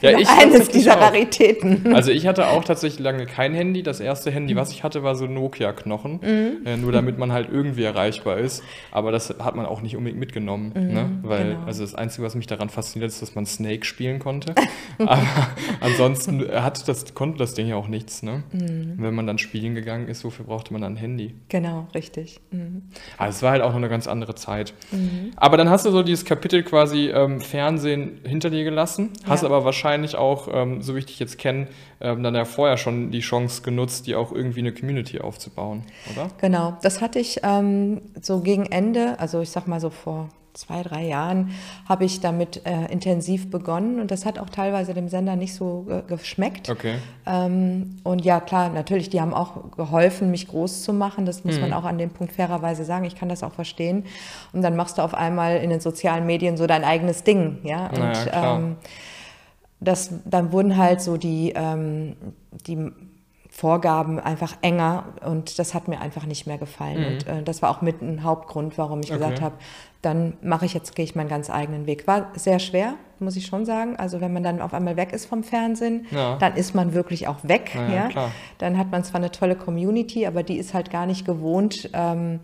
[0.00, 1.00] ja, ich eines dieser auch.
[1.00, 1.92] Raritäten.
[1.92, 3.82] Also ich hatte auch tatsächlich lange kein Handy.
[3.82, 6.20] Das erste Handy, was ich hatte, war so ein Nokia-Knochen.
[6.22, 6.64] Mhm.
[6.64, 8.62] Äh, nur damit man halt irgendwie erreichbar ist.
[8.92, 10.72] Aber das hat man auch nicht unbedingt mitgenommen.
[10.74, 11.10] ne?
[11.22, 11.66] Weil, genau.
[11.66, 14.54] also das Einzige, was mich daran fasziniert, ist, dass man Snake spielen konnte.
[14.98, 15.26] Aber
[15.80, 18.22] ansonsten hat das, konnte das Ding ja auch nichts.
[18.22, 18.44] Ne?
[18.52, 18.94] Mhm.
[18.98, 21.34] Wenn man dann spielen gegangen ist, wofür brauchte man dann ein Handy?
[21.48, 22.38] Genau, richtig.
[22.52, 22.82] Mhm.
[23.18, 24.72] Aber es war halt auch noch eine ganz andere Zeit.
[25.34, 29.48] Aber dann hast du so dieses Kapitel quasi ähm, Fernsehen hinter dir gelassen, hast Ja.
[29.48, 31.68] aber wahrscheinlich auch, ähm, so wie ich dich jetzt kenne,
[32.00, 36.28] ähm, dann ja vorher schon die Chance genutzt, dir auch irgendwie eine Community aufzubauen, oder?
[36.40, 40.82] Genau, das hatte ich ähm, so gegen Ende, also ich sag mal so vor zwei,
[40.82, 41.50] drei Jahren,
[41.88, 45.86] habe ich damit äh, intensiv begonnen und das hat auch teilweise dem Sender nicht so
[45.90, 46.70] äh, geschmeckt.
[46.70, 46.94] Okay.
[47.26, 51.26] Ähm, und ja, klar, natürlich, die haben auch geholfen, mich groß zu machen.
[51.26, 51.76] Das muss man Mhm.
[51.76, 53.04] auch an dem Punkt fairerweise sagen.
[53.04, 54.04] Ich kann das auch verstehen.
[54.52, 57.86] Und dann machst du auf einmal in den sozialen Medien so dein eigenes Ding, ja.
[57.88, 58.76] Und Naja, ähm,
[59.80, 62.14] das, dann wurden halt so die, ähm,
[62.66, 62.90] die
[63.56, 67.04] Vorgaben einfach enger und das hat mir einfach nicht mehr gefallen.
[67.06, 69.36] Und äh, das war auch mit ein Hauptgrund, warum ich gesagt Mhm.
[69.36, 69.44] Okay.
[69.44, 69.54] habe,
[70.02, 72.08] dann mache ich jetzt, gehe ich meinen ganz eigenen Weg.
[72.08, 73.94] War sehr schwer, muss ich schon sagen.
[73.94, 76.34] Also wenn man dann auf einmal weg ist vom Fernsehen, Ja.
[76.36, 77.70] dann ist man wirklich auch weg.
[77.76, 78.30] Ja, ja.
[78.58, 82.40] Dann hat man zwar eine tolle Community, aber die ist halt gar nicht gewohnt, ähm,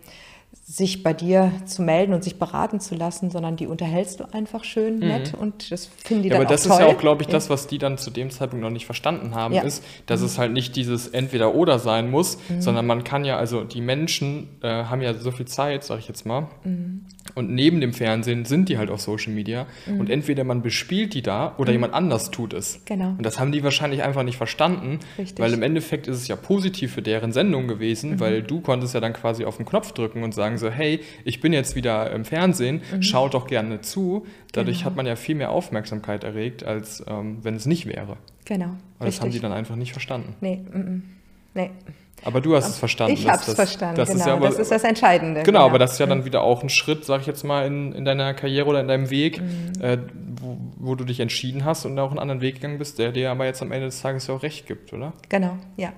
[0.63, 4.63] sich bei dir zu melden und sich beraten zu lassen, sondern die unterhältst du einfach
[4.63, 6.33] schön nett und das finden die Mhm.
[6.33, 6.81] Ja, dann aber das auch toll.
[6.85, 9.35] ist ja auch, glaube ich, das, was die dann zu dem Zeitpunkt noch nicht verstanden
[9.35, 9.63] haben, Ja.
[9.63, 12.61] ist, dass es halt nicht dieses Entweder-Oder sein muss, Mhm.
[12.61, 16.07] sondern man kann ja, also die Menschen äh, haben ja so viel Zeit, sage ich
[16.07, 17.05] jetzt mal, Mhm.
[17.35, 19.65] und neben dem Fernsehen sind die halt auf Social Media
[19.99, 22.77] und entweder man bespielt die da oder jemand anders tut es.
[22.77, 22.81] Mhm.
[22.85, 23.07] Genau.
[23.09, 25.39] Und das haben die wahrscheinlich einfach nicht verstanden, Richtig.
[25.39, 28.19] weil im Endeffekt ist es ja positiv für deren Sendung gewesen, Mhm.
[28.21, 31.39] weil du konntest ja dann quasi auf den Knopf drücken und sagen so, hey, ich
[31.41, 33.01] bin jetzt wieder im Fernsehen, Mhm.
[33.03, 34.25] schaut doch gerne zu.
[34.53, 34.85] Dadurch Genau.
[34.89, 38.17] hat man ja viel mehr Aufmerksamkeit erregt, als ähm, wenn es nicht wäre.
[38.45, 38.71] Genau.
[38.99, 40.35] Aber das haben die dann einfach nicht verstanden.
[40.41, 41.03] Nee, mm, mm.
[41.53, 41.69] nee.
[42.23, 43.13] Aber du hast es verstanden.
[43.13, 44.19] Ich habe es verstanden, das genau.
[44.19, 45.41] Ist ja aber, das ist das Entscheidende.
[45.41, 47.93] Genau, aber das ist ja dann wieder auch ein Schritt, sag ich jetzt mal, in,
[47.93, 49.81] in deiner Karriere oder in deinem Weg, Mhm.
[49.81, 49.97] äh,
[50.39, 53.31] wo, wo du dich entschieden hast und auch einen anderen Weg gegangen bist, der dir
[53.31, 55.13] aber jetzt am Ende des Tages ja auch recht gibt, oder?
[55.29, 55.93] Genau, ja.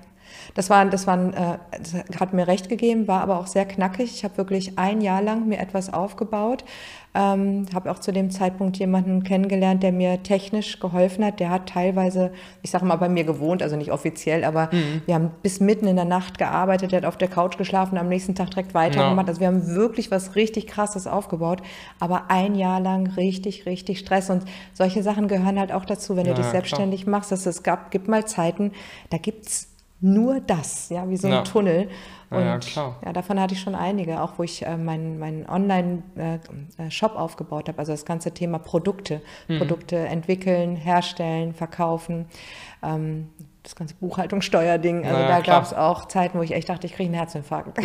[0.54, 4.12] Das, war, das, war, äh, das hat mir recht gegeben, war aber auch sehr knackig.
[4.14, 6.64] Ich habe wirklich ein Jahr lang mir etwas aufgebaut.
[7.16, 11.38] Ähm, habe auch zu dem Zeitpunkt jemanden kennengelernt, der mir technisch geholfen hat.
[11.38, 14.68] Der hat teilweise, ich sage mal, bei mir gewohnt, also nicht offiziell, aber
[15.06, 16.90] wir haben bis mitten in der Nacht gearbeitet.
[16.90, 19.26] Der hat auf der Couch geschlafen, am nächsten Tag direkt weitergemacht.
[19.26, 19.28] Ja.
[19.28, 21.62] Also wir haben wirklich was richtig Krasses aufgebaut,
[22.00, 24.28] aber ein Jahr lang richtig, richtig Stress.
[24.28, 26.52] Und solche Sachen gehören halt auch dazu, wenn du Ja, dich klar.
[26.52, 27.30] selbstständig machst.
[27.30, 28.72] Dass es gab, gibt mal Zeiten,
[29.10, 29.68] da gibt's
[30.00, 31.42] nur das, ja, wie so ein Ja.
[31.42, 31.88] Tunnel.
[32.30, 32.96] Und ja, klar.
[33.04, 37.78] ja, davon hatte ich schon einige, auch wo ich äh, meinen meinen Online-Shop aufgebaut habe,
[37.78, 39.58] also das ganze Thema Produkte, Mhm.
[39.58, 42.26] Produkte entwickeln, herstellen, verkaufen,
[42.82, 43.28] ähm,
[43.62, 45.06] das ganze Buchhaltungssteuerding.
[45.06, 47.78] Also ja, da gab es auch Zeiten, wo ich echt dachte, ich kriege einen Herzinfarkt.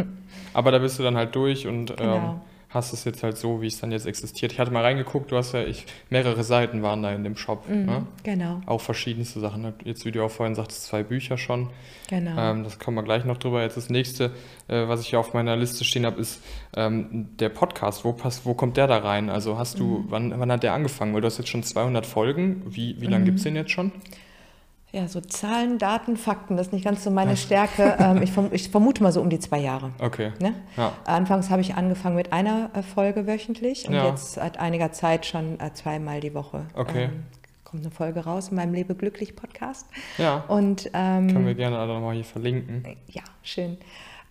[0.54, 2.40] Aber da bist du dann halt durch und ähm, Genau.
[2.76, 4.52] Hast es jetzt halt so, wie es dann jetzt existiert.
[4.52, 7.68] Ich hatte mal reingeguckt, du hast ja, ich, mehrere Seiten waren da in dem Shop.
[7.68, 8.06] Ne?
[8.22, 9.72] Genau, Auch verschiedenste Sachen.
[9.84, 11.70] Jetzt, wie du auch vorhin sagtest, zwei Bücher schon.
[12.08, 12.36] genau.
[12.38, 13.62] Ähm, das kommen wir gleich noch drüber.
[13.62, 14.26] Jetzt das nächste,
[14.68, 16.40] äh, was ich hier auf meiner Liste stehen habe, ist
[16.76, 18.04] ähm, der Podcast.
[18.04, 19.28] Wo, passt, wo kommt der da rein?
[19.30, 20.04] Also hast du, Mhm.
[20.10, 21.12] wann, wann hat der angefangen?
[21.14, 22.62] Weil du hast jetzt schon 200 Folgen.
[22.66, 23.26] Wie, wie lange Mhm.
[23.26, 23.90] gibt es den jetzt schon?
[24.96, 27.96] Ja, so Zahlen, Daten, Fakten, das ist nicht ganz so meine Stärke.
[27.98, 29.90] ähm, ich, verm ich vermute mal so um die zwei Jahre.
[29.98, 30.32] Okay.
[30.40, 30.54] Ne?
[30.78, 30.92] Ja.
[31.04, 34.06] Anfangs habe ich angefangen mit einer äh, Folge wöchentlich und Ja.
[34.08, 36.62] jetzt seit einiger Zeit schon äh, zweimal die Woche.
[36.74, 37.04] Okay.
[37.04, 37.24] Ähm,
[37.64, 39.86] kommt eine Folge raus in meinem Lebe glücklich Podcast.
[40.16, 40.44] Ja.
[40.48, 42.82] Und ähm, Können wir gerne alle nochmal hier verlinken.
[43.08, 43.76] ja, schön.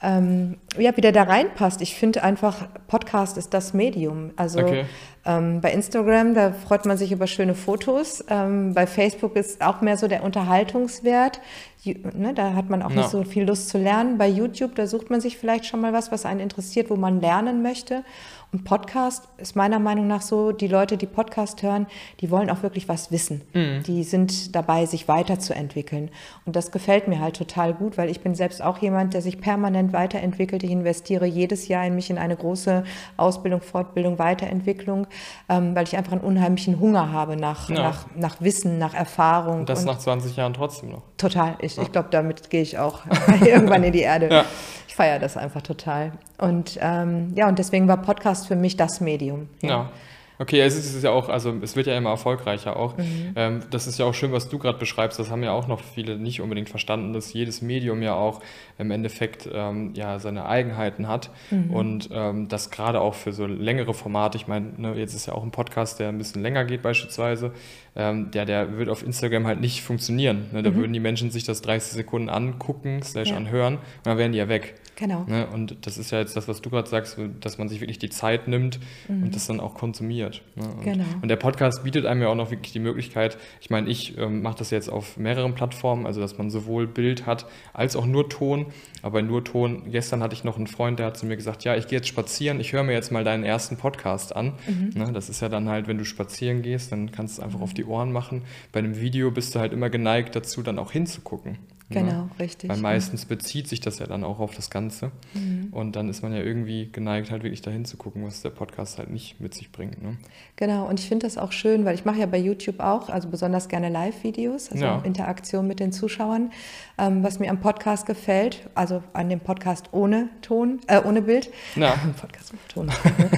[0.01, 1.81] Ähm, ja, wie der da reinpasst.
[1.81, 4.31] Ich finde einfach, Podcast ist das Medium.
[4.36, 4.86] Also Okay.
[5.25, 8.23] ähm, bei Instagram, da freut man sich über schöne Fotos.
[8.29, 11.39] Ähm, bei Facebook ist auch mehr so der Unterhaltungswert.
[11.86, 12.98] Ne, da hat man auch Ja.
[12.98, 14.17] nicht so viel Lust zu lernen.
[14.17, 17.21] Bei YouTube, da sucht man sich vielleicht schon mal was, was einen interessiert, wo man
[17.21, 18.04] lernen möchte.
[18.52, 21.88] Und Podcast ist meiner Meinung nach so, die Leute, die Podcast hören,
[22.21, 23.41] die wollen auch wirklich was wissen.
[23.54, 23.84] Mhm.
[23.86, 26.10] Die sind dabei, sich weiterzuentwickeln.
[26.45, 29.41] Und das gefällt mir halt total gut, weil ich bin selbst auch jemand, der sich
[29.41, 30.63] permanent weiterentwickelt.
[30.63, 32.84] Ich investiere jedes Jahr in mich in eine große
[33.17, 35.08] Ausbildung, Fortbildung, Weiterentwicklung,
[35.50, 37.76] ähm, weil ich einfach einen unheimlichen Hunger habe nach, Ja.
[37.84, 39.60] nach, nach Wissen, nach Erfahrung.
[39.62, 41.02] Und das und nach 20 Jahren trotzdem noch.
[41.17, 41.56] Total.
[41.60, 43.02] Ich, ich glaube, damit gehe ich auch
[43.46, 44.30] irgendwann in die Erde.
[44.30, 44.46] Ja.
[44.88, 46.14] Ich feiere das einfach total.
[46.38, 49.50] Und ähm, ja, und deswegen war Podcast für mich das Medium.
[49.62, 49.90] Ja.
[50.38, 52.98] Okay, es ist ja auch, also es wird ja immer erfolgreicher auch.
[52.98, 53.34] Mhm.
[53.36, 55.17] Ähm, das ist ja auch schön, was du gerade beschreibst.
[55.17, 58.41] Das haben ja auch noch viele nicht unbedingt verstanden, dass jedes Medium ja auch
[58.78, 61.71] im Endeffekt ähm, ja seine Eigenheiten hat Mhm.
[61.71, 64.38] und ähm, das gerade auch für so längere Formate.
[64.38, 67.52] Ich meine, ne, jetzt ist ja auch ein Podcast, der ein bisschen länger geht beispielsweise.
[67.95, 70.45] Ähm, der, der wird auf Instagram halt nicht funktionieren.
[70.52, 70.63] Ne?
[70.63, 73.34] Da würden die Menschen sich das 30 Sekunden angucken, slash Mhm.
[73.34, 73.38] Ja.
[73.38, 74.76] anhören und dann wären die ja weg.
[74.95, 75.25] Genau.
[75.27, 75.47] Ne?
[75.47, 78.10] Und das ist ja jetzt das, was du gerade sagst, dass man sich wirklich die
[78.10, 80.41] Zeit nimmt und das dann auch konsumiert.
[80.55, 80.63] Ne?
[80.67, 81.03] Und, Genau.
[81.21, 84.41] und der Podcast bietet einem ja auch noch wirklich die Möglichkeit, ich meine, ich ähm,
[84.41, 88.29] mache das jetzt auf mehreren Plattformen, also dass man sowohl Bild hat als auch nur
[88.29, 88.67] Ton.
[89.01, 91.75] Aber nur Ton, gestern hatte ich noch einen Freund, der hat zu mir gesagt, ja,
[91.75, 94.53] ich gehe jetzt spazieren, ich höre mir jetzt mal deinen ersten Podcast an.
[94.95, 95.12] Ne?
[95.13, 97.73] Das ist ja dann halt, wenn du spazieren gehst, dann kannst du es einfach auf
[97.73, 98.41] die Ohren machen.
[98.71, 101.58] Bei einem Video bist du halt immer geneigt dazu, dann auch hinzugucken.
[101.88, 102.02] Ne?
[102.02, 102.67] Genau, richtig.
[102.69, 105.12] Weil meistens bezieht sich das ja dann auch auf das Ganze.
[105.36, 105.67] Mhm.
[105.71, 108.98] Und dann ist man ja irgendwie geneigt, halt wirklich dahin zu gucken, was der Podcast
[108.98, 110.02] halt nicht mit sich bringt.
[110.02, 110.17] Ne?
[110.56, 113.30] Genau, und ich finde das auch schön, weil ich mache ja bei YouTube auch, also
[113.30, 115.02] besonders gerne Live-Videos, also Ja.
[115.04, 116.52] Interaktion mit den Zuschauern.
[116.98, 121.52] Ähm, was mir am Podcast gefällt, also an dem Podcast ohne Ton, äh, ohne Bild,
[121.76, 121.93] Ja.
[122.19, 123.30] Podcast ohne Ton, ne?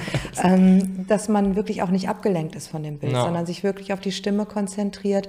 [0.42, 3.24] ähm, dass man wirklich auch nicht abgelenkt ist von dem Bild, Ja.
[3.24, 5.28] sondern sich wirklich auf die Stimme konzentriert.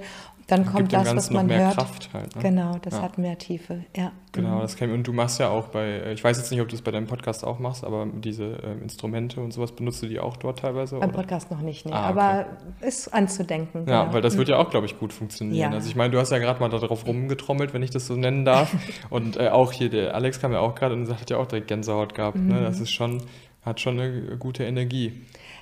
[0.50, 1.76] Dann kommt das, was man mehr hört.
[1.76, 2.34] Kraft halt.
[2.34, 2.42] Ne?
[2.42, 3.02] Genau, das Ja.
[3.02, 4.10] hat mehr Tiefe, ja.
[4.32, 6.74] Genau, das kann, und du machst ja auch bei, ich weiß jetzt nicht, ob du
[6.74, 10.20] es bei deinem Podcast auch machst, aber diese ähm, Instrumente und sowas benutzt du die
[10.20, 10.98] auch dort teilweise?
[10.98, 11.18] Beim oder?
[11.18, 11.92] Podcast noch nicht, nee.
[11.92, 12.46] Ah, aber
[12.80, 13.86] ist anzudenken.
[13.88, 14.14] Ja, genau.
[14.14, 15.72] weil das wird ja auch, glaube ich, gut funktionieren.
[15.72, 15.76] Ja.
[15.76, 18.44] Also ich meine, du hast ja gerade mal darauf rumgetrommelt, wenn ich das so nennen
[18.44, 18.74] darf.
[19.10, 21.68] und äh, auch hier, der Alex kam ja auch gerade und hat ja auch direkt
[21.68, 22.36] Gänsehaut gehabt.
[22.36, 22.54] Ne?
[22.54, 22.64] Mhm.
[22.64, 23.22] Das ist schon,
[23.64, 25.12] hat schon eine gute Energie.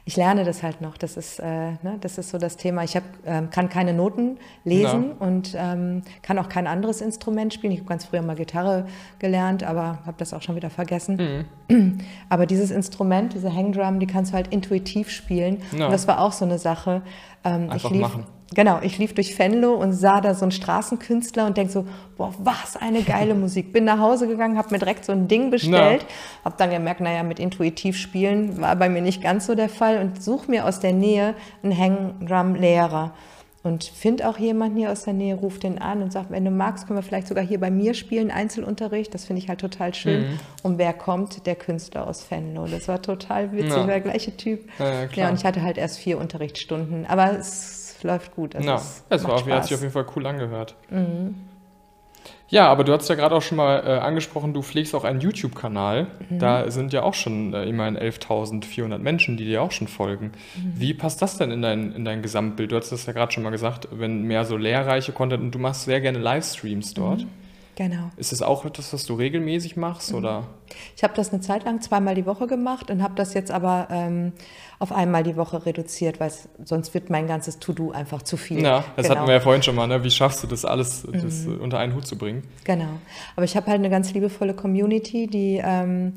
[0.08, 0.96] Ich lerne das halt noch.
[0.96, 2.82] Das ist, äh, ne, das ist so das Thema.
[2.82, 7.74] Ich hab, ähm, kann keine Noten lesen und ähm, kann auch kein anderes Instrument spielen.
[7.74, 8.86] Ich habe ganz früher mal Gitarre
[9.18, 11.44] gelernt, aber habe das auch schon wieder vergessen.
[11.68, 11.98] Mhm.
[12.30, 15.58] Aber dieses Instrument, diese Hangdrum, die kannst du halt intuitiv spielen.
[15.76, 15.84] Ja.
[15.84, 17.02] Und das war auch so eine Sache.
[17.44, 18.24] Ähm, Einfach lief, machen.
[18.54, 22.32] Genau, ich lief durch Venlo und sah da so einen Straßenkünstler und denk so, boah,
[22.38, 23.72] was eine geile Musik.
[23.74, 26.06] Bin nach Hause gegangen, habe mir direkt so ein Ding bestellt,
[26.44, 29.98] habe dann gemerkt, naja, mit intuitiv spielen war bei mir nicht ganz so der Fall
[29.98, 33.12] und suche mir aus der Nähe einen Hangdrum-Lehrer.
[33.64, 36.50] Und finde auch jemanden hier aus der Nähe, ruft den an und sagt, wenn du
[36.50, 39.12] magst, können wir vielleicht sogar hier bei mir spielen, Einzelunterricht.
[39.12, 40.22] Das finde ich halt total schön.
[40.22, 40.38] Mhm.
[40.62, 41.44] Und wer kommt?
[41.44, 42.66] Der Künstler aus Venlo.
[42.66, 43.78] Das war total witzig, Ja.
[43.80, 44.60] war der gleiche Typ.
[44.78, 45.26] Ja, ja, klar.
[45.26, 47.04] ja, und ich hatte halt erst vier Unterrichtsstunden.
[47.06, 48.54] Aber es läuft gut.
[48.56, 49.72] Also ja, es es war auf, hat sich Spaß.
[49.72, 50.74] auf jeden Fall cool angehört.
[52.50, 55.20] Ja, aber du hast ja gerade auch schon mal äh, angesprochen, du pflegst auch einen
[55.20, 56.06] YouTube-Kanal.
[56.30, 56.38] Mhm.
[56.38, 60.32] Da sind ja auch schon äh, immerhin 11.400 Menschen, die dir auch schon folgen.
[60.56, 60.72] Mhm.
[60.74, 62.72] Wie passt das denn in dein, in dein Gesamtbild?
[62.72, 65.58] Du hast das ja gerade schon mal gesagt, wenn mehr so lehrreiche Content und du
[65.58, 67.20] machst sehr gerne Livestreams dort.
[67.20, 67.28] Mhm.
[67.78, 68.10] Genau.
[68.16, 70.10] Ist das auch etwas, was du regelmäßig machst?
[70.10, 70.18] Mhm.
[70.18, 70.48] Oder?
[70.96, 73.86] Ich habe das eine Zeit lang zweimal die Woche gemacht und habe das jetzt aber
[73.92, 74.32] ähm,
[74.80, 76.32] auf einmal die Woche reduziert, weil
[76.64, 78.64] sonst wird mein ganzes To-Do einfach zu viel.
[78.64, 79.18] Ja, das genau.
[79.20, 79.86] hatten wir ja vorhin schon mal.
[79.86, 80.02] Ne?
[80.02, 81.60] Wie schaffst du das alles das Mhm.
[81.60, 82.42] unter einen Hut zu bringen?
[82.64, 82.98] Genau.
[83.36, 86.14] Aber ich habe halt eine ganz liebevolle Community, die ähm,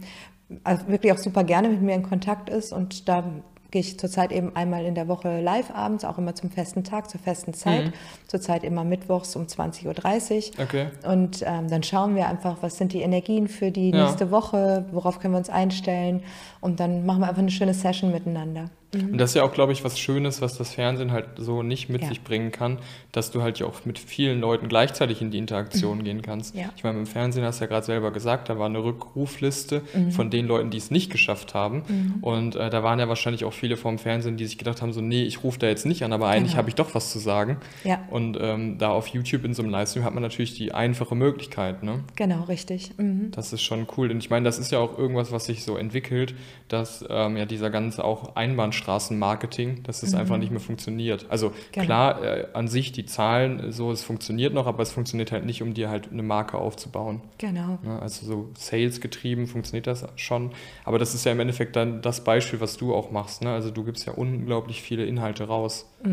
[0.63, 3.23] also wirklich auch super gerne mit mir in Kontakt ist und da
[3.71, 7.09] gehe ich zurzeit eben einmal in der Woche live abends, auch immer zum festen Tag,
[7.09, 7.85] zur festen Zeit.
[7.87, 7.93] Mhm.
[8.27, 10.63] Zurzeit immer mittwochs um 20.30 Uhr.
[10.63, 10.87] Okay.
[11.07, 14.03] Und ähm, dann schauen wir einfach, was sind die Energien für die Ja.
[14.05, 16.21] nächste Woche, worauf können wir uns einstellen.
[16.59, 18.69] Und dann machen wir einfach eine schöne Session miteinander.
[18.93, 21.89] Und das ist ja auch, glaube ich, was Schönes, was das Fernsehen halt so nicht
[21.89, 22.09] mit Ja.
[22.09, 22.77] sich bringen kann,
[23.13, 26.55] dass du halt ja auch mit vielen Leuten gleichzeitig in die Interaktion gehen kannst.
[26.55, 26.65] Ja.
[26.75, 30.11] Ich meine, im Fernsehen hast du ja gerade selber gesagt, da war eine Rückrufliste Mhm.
[30.11, 32.19] von den Leuten, die es nicht geschafft haben.
[32.21, 35.01] Und äh, da waren ja wahrscheinlich auch viele vom Fernsehen, die sich gedacht haben, so,
[35.01, 36.57] nee, ich rufe da jetzt nicht an, aber eigentlich Genau.
[36.57, 37.57] habe ich doch was zu sagen.
[37.83, 37.99] Ja.
[38.09, 41.83] Und ähm, da auf YouTube in so einem Livestream hat man natürlich die einfache Möglichkeit,
[41.83, 42.03] ne?
[42.15, 42.91] Genau, richtig.
[42.97, 43.31] Mhm.
[43.31, 44.11] Das ist schon cool.
[44.11, 46.33] Und ich meine, das ist ja auch irgendwas, was sich so entwickelt,
[46.67, 48.35] dass ähm, ja dieser ganze auch
[48.81, 51.25] Einbahnstraßenmarketing, dass es einfach nicht mehr funktioniert.
[51.29, 51.53] Also Mhm.
[51.71, 51.85] Genau.
[51.85, 55.61] klar, äh, an sich die Zahlen, so, es funktioniert noch, aber es funktioniert halt nicht,
[55.61, 57.21] um dir halt eine Marke aufzubauen.
[57.37, 57.77] Genau.
[57.83, 57.99] Ne?
[58.01, 60.51] Also so Sales getrieben funktioniert das schon.
[60.83, 63.41] Aber das ist ja im Endeffekt dann das Beispiel, was du auch machst.
[63.43, 63.51] Ne?
[63.51, 65.87] Also du gibst ja unglaublich viele Inhalte raus.
[66.03, 66.07] Auch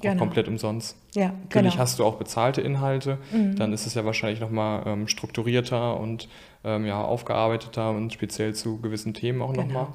[0.00, 0.18] genau.
[0.18, 0.96] komplett umsonst.
[1.14, 1.74] Ja, Natürlich genau.
[1.74, 1.78] Mhm.
[1.78, 3.18] hast du auch bezahlte Inhalte,
[3.56, 6.28] dann ist es ja wahrscheinlich nochmal ähm, strukturierter und
[6.64, 9.64] ähm, ja, aufgearbeiteter und speziell zu gewissen Themen auch Genau.
[9.66, 9.86] nochmal.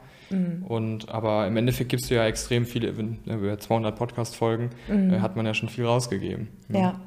[0.68, 2.94] Und aber im Endeffekt gibst du ja extrem viele,
[3.26, 5.14] über 200 Podcast-Folgen Mhm.
[5.14, 6.48] äh, hat man ja schon viel rausgegeben.
[6.70, 7.00] Ja.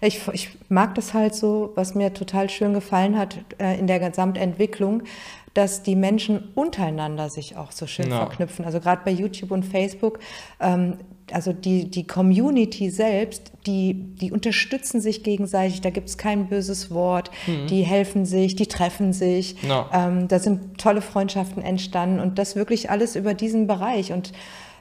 [0.00, 3.98] Ich, ich mag das halt so, was mir total schön gefallen hat äh, in der
[4.00, 5.02] Gesamtentwicklung,
[5.54, 8.18] dass die Menschen untereinander sich auch so schön Ja.
[8.18, 8.64] verknüpfen.
[8.64, 10.18] Also gerade bei YouTube und Facebook,
[10.60, 10.94] ähm,
[11.32, 16.90] also die, die Community selbst, die, die unterstützen sich gegenseitig, da gibt es kein böses
[16.90, 17.30] Wort,
[17.68, 19.60] die helfen sich, die treffen sich.
[19.62, 19.68] Mhm.
[19.68, 19.90] Ja.
[19.92, 24.12] Ähm, da sind tolle Freundschaften entstanden und das wirklich alles über diesen Bereich.
[24.12, 24.32] Und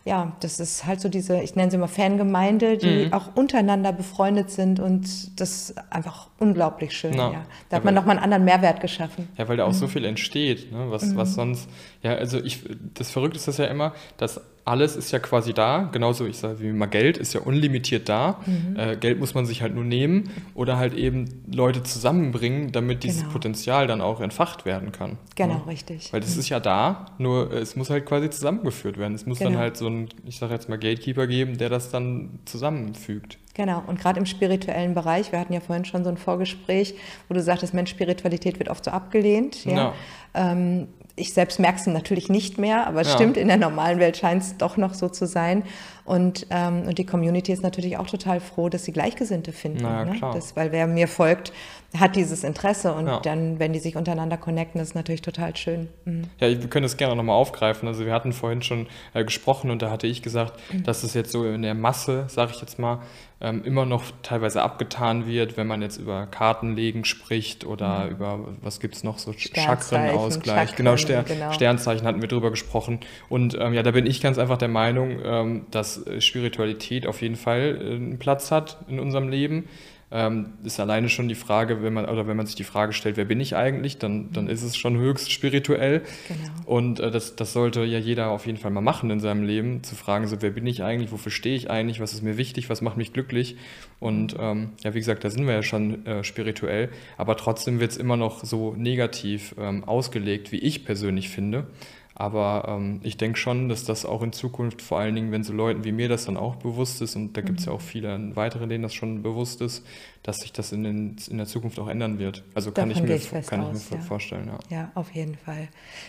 [0.06, 3.14] ja, das ist halt so diese, ich nenne sie mal Fangemeinde, die Mhm.
[3.14, 7.14] auch untereinander befreundet sind und das einfach unglaublich schön.
[7.14, 7.32] Ja.
[7.32, 7.46] Ja.
[7.70, 9.30] Da hat man nochmal einen anderen Mehrwert geschaffen.
[9.38, 9.74] Ja, weil da auch Mhm.
[9.74, 10.86] so viel entsteht, ne?
[10.90, 11.70] was, was sonst,
[12.04, 12.62] ja, also ich,
[12.94, 16.60] das Verrückte ist das ja immer, dass alles ist ja quasi da, genauso ich sage
[16.60, 18.40] wie immer Geld ist ja unlimitiert da.
[18.48, 18.76] Mhm.
[18.80, 23.22] Äh, Geld muss man sich halt nur nehmen oder halt eben Leute zusammenbringen, damit dieses
[23.22, 23.34] Genau.
[23.34, 25.18] Potenzial dann auch entfacht werden kann.
[25.36, 25.68] Genau, ne?
[25.68, 26.12] richtig.
[26.12, 29.14] Weil das ist ja da, nur es muss halt quasi zusammengeführt werden.
[29.14, 29.60] Es muss dann Genau.
[29.60, 33.38] halt so ein, ich sage jetzt mal Gatekeeper geben, der das dann zusammenfügt.
[33.56, 36.96] Genau, und gerade im spirituellen Bereich, wir hatten ja vorhin schon so ein Vorgespräch,
[37.30, 39.64] wo du sagtest, Mensch, Spiritualität wird oft so abgelehnt.
[39.66, 39.74] Ja.
[39.74, 39.94] Ja.
[40.34, 40.88] Ähm,
[41.18, 43.16] ich selbst merke es natürlich nicht mehr, aber es Ja.
[43.16, 45.64] stimmt, in der normalen Welt scheint es doch noch so zu sein.
[46.04, 49.80] Und, ähm, und die Community ist natürlich auch total froh, dass sie Gleichgesinnte finden.
[49.84, 50.18] Na ja, ne?
[50.18, 50.34] klar.
[50.36, 51.54] Das, weil wer mir folgt,
[51.98, 53.22] hat dieses Interesse und Ja.
[53.22, 55.88] dann, wenn die sich untereinander connecten, ist natürlich total schön.
[56.04, 56.24] Mhm.
[56.42, 57.88] Ja, wir können das gerne nochmal aufgreifen.
[57.88, 61.32] Also wir hatten vorhin schon äh, gesprochen und da hatte ich gesagt, dass es jetzt
[61.32, 63.00] so in der Masse, sage ich jetzt mal,
[63.42, 69.04] immer noch teilweise abgetan wird, wenn man jetzt über Kartenlegen spricht oder über, was gibt's
[69.04, 70.70] noch, so Chakrenausgleich.
[70.70, 71.52] Chakren, genau, Ster genau.
[71.52, 73.02] Sternzeichen hatten wir drüber gesprochen.
[73.28, 77.36] Und ähm, ja, da bin ich ganz einfach der Meinung, ähm, dass Spiritualität auf jeden
[77.36, 79.68] Fall äh, einen Platz hat in unserem Leben.
[80.12, 83.18] Ähm, ist alleine schon die Frage, wenn man, oder wenn man sich die Frage stellt,
[83.18, 86.04] wer bin ich eigentlich, dann, dann ist es schon höchst spirituell.
[86.28, 86.78] Genau.
[86.78, 89.84] Und äh, das, das sollte ja jeder auf jeden Fall mal machen in seinem Leben,
[89.84, 92.70] zu fragen, so wer bin ich eigentlich, wofür stehe ich eigentlich, was ist mir wichtig,
[92.70, 93.58] was macht mich glücklich.
[94.00, 97.92] Und ähm, ja, wie gesagt, da sind wir ja schon äh, spirituell, aber trotzdem wird
[97.92, 101.66] es immer noch so negativ ähm, ausgelegt, wie ich persönlich finde.
[102.18, 105.52] Aber ähm, ich denke schon, dass das auch in Zukunft, vor allen Dingen, wenn so
[105.52, 108.34] Leuten wie mir das dann auch bewusst ist, und da gibt es ja auch viele
[108.36, 109.86] weitere, denen das schon bewusst ist,
[110.24, 112.44] dass sich das in, den, in der Zukunft auch ändern wird.
[112.56, 114.04] Also kann Davon ich gehe mir, ich kann ich aus, mir ja.
[114.04, 114.76] vorstellen, ja.
[114.78, 115.68] Ja, auf jeden Fall.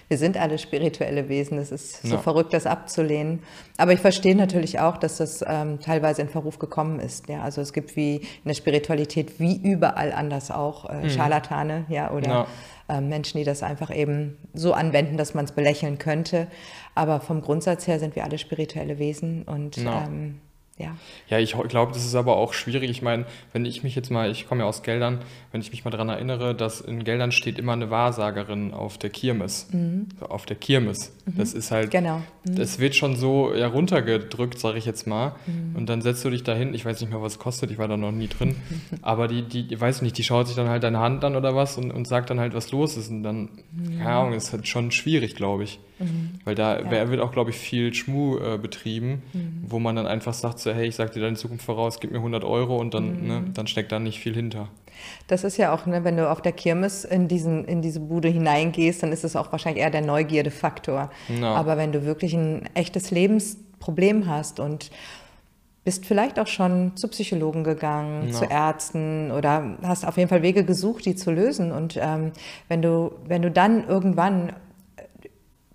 [0.08, 1.58] Wir sind alle spirituelle Wesen.
[1.58, 2.18] Es ist so Ja.
[2.18, 3.40] verrückt, das abzulehnen.
[3.76, 7.28] Aber ich verstehe natürlich auch, dass das ähm, teilweise in Verruf gekommen ist.
[7.28, 12.12] Ja, also es gibt wie in der Spiritualität wie überall anders auch äh, Scharlatane, ja,
[12.12, 12.46] oder Mhm.
[13.00, 16.46] Menschen, die das einfach eben so anwenden, dass man es belächeln könnte.
[16.94, 20.04] Aber vom Grundsatz her sind wir alle spirituelle Wesen und Ja.
[20.06, 20.40] ähm,
[20.78, 20.94] ja.
[21.28, 22.90] Ja, ich glaube, das ist aber auch schwierig.
[22.90, 25.84] Ich meine, wenn ich mich jetzt mal, ich komme ja aus Geldern, wenn ich mich
[25.84, 29.68] mal daran erinnere, dass in Geldern steht immer eine Wahrsagerin auf der Kirmes.
[30.20, 31.12] So, auf der Kirmes.
[31.24, 32.20] Das ist halt, Genau.
[32.44, 35.34] das wird schon so ja, runtergedrückt, sage ich jetzt mal.
[35.74, 37.88] Und dann setzt du dich dahin, ich weiß nicht mehr, was es kostet, ich war
[37.88, 38.56] da noch nie drin,
[39.02, 41.54] aber die, die, ich weiß nicht, die schaut sich dann halt deine Hand an oder
[41.56, 43.10] was und, und sagt dann halt, was los ist.
[43.10, 43.48] Und dann,
[43.98, 45.80] keine Ahnung, ist halt schon schwierig, glaube ich.
[46.44, 49.22] Weil da wer- wird auch, glaube ich, viel Schmu äh, betrieben,
[49.66, 52.18] wo man dann einfach sagt, so, hey, ich sag dir deine Zukunft voraus, gib mir
[52.18, 54.68] 100 Euro und dann, ne, dann steckt da nicht viel hinter.
[55.26, 58.28] Das ist ja auch, ne, wenn du auf der Kirmes in, diesen, in diese Bude
[58.28, 61.10] hineingehst, dann ist es auch wahrscheinlich eher der Neugierdefaktor.
[61.28, 61.46] No.
[61.46, 64.90] Aber wenn du wirklich ein echtes Lebensproblem hast und
[65.84, 68.32] bist vielleicht auch schon zu Psychologen gegangen, no.
[68.32, 71.70] zu Ärzten oder hast auf jeden Fall Wege gesucht, die zu lösen.
[71.72, 72.32] Und ähm,
[72.68, 74.52] wenn, du, wenn du dann irgendwann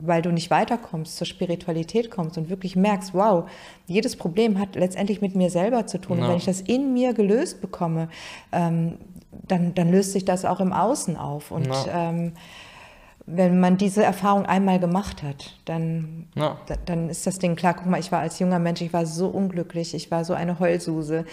[0.03, 3.49] weil du nicht weiterkommst, zur Spiritualität kommst und wirklich merkst, wow,
[3.87, 6.17] jedes Problem hat letztendlich mit mir selber zu tun.
[6.17, 6.23] No.
[6.23, 8.09] Und wenn ich das in mir gelöst bekomme,
[8.51, 8.97] ähm,
[9.47, 11.51] dann, dann löst sich das auch im Außen auf.
[11.51, 11.75] Und no.
[11.93, 12.33] ähm,
[13.25, 17.75] wenn man diese Erfahrung einmal gemacht hat, dann, da, dann ist das Ding klar.
[17.75, 20.59] Guck mal, ich war als junger Mensch, ich war so unglücklich, ich war so eine
[20.59, 21.25] Heulsuse.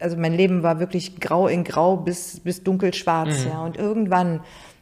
[0.00, 3.44] Also mein Leben war wirklich grau in grau bis, bis dunkelschwarz.
[3.44, 3.50] Mhm.
[3.50, 3.64] Ja.
[3.64, 4.40] Und irgendwann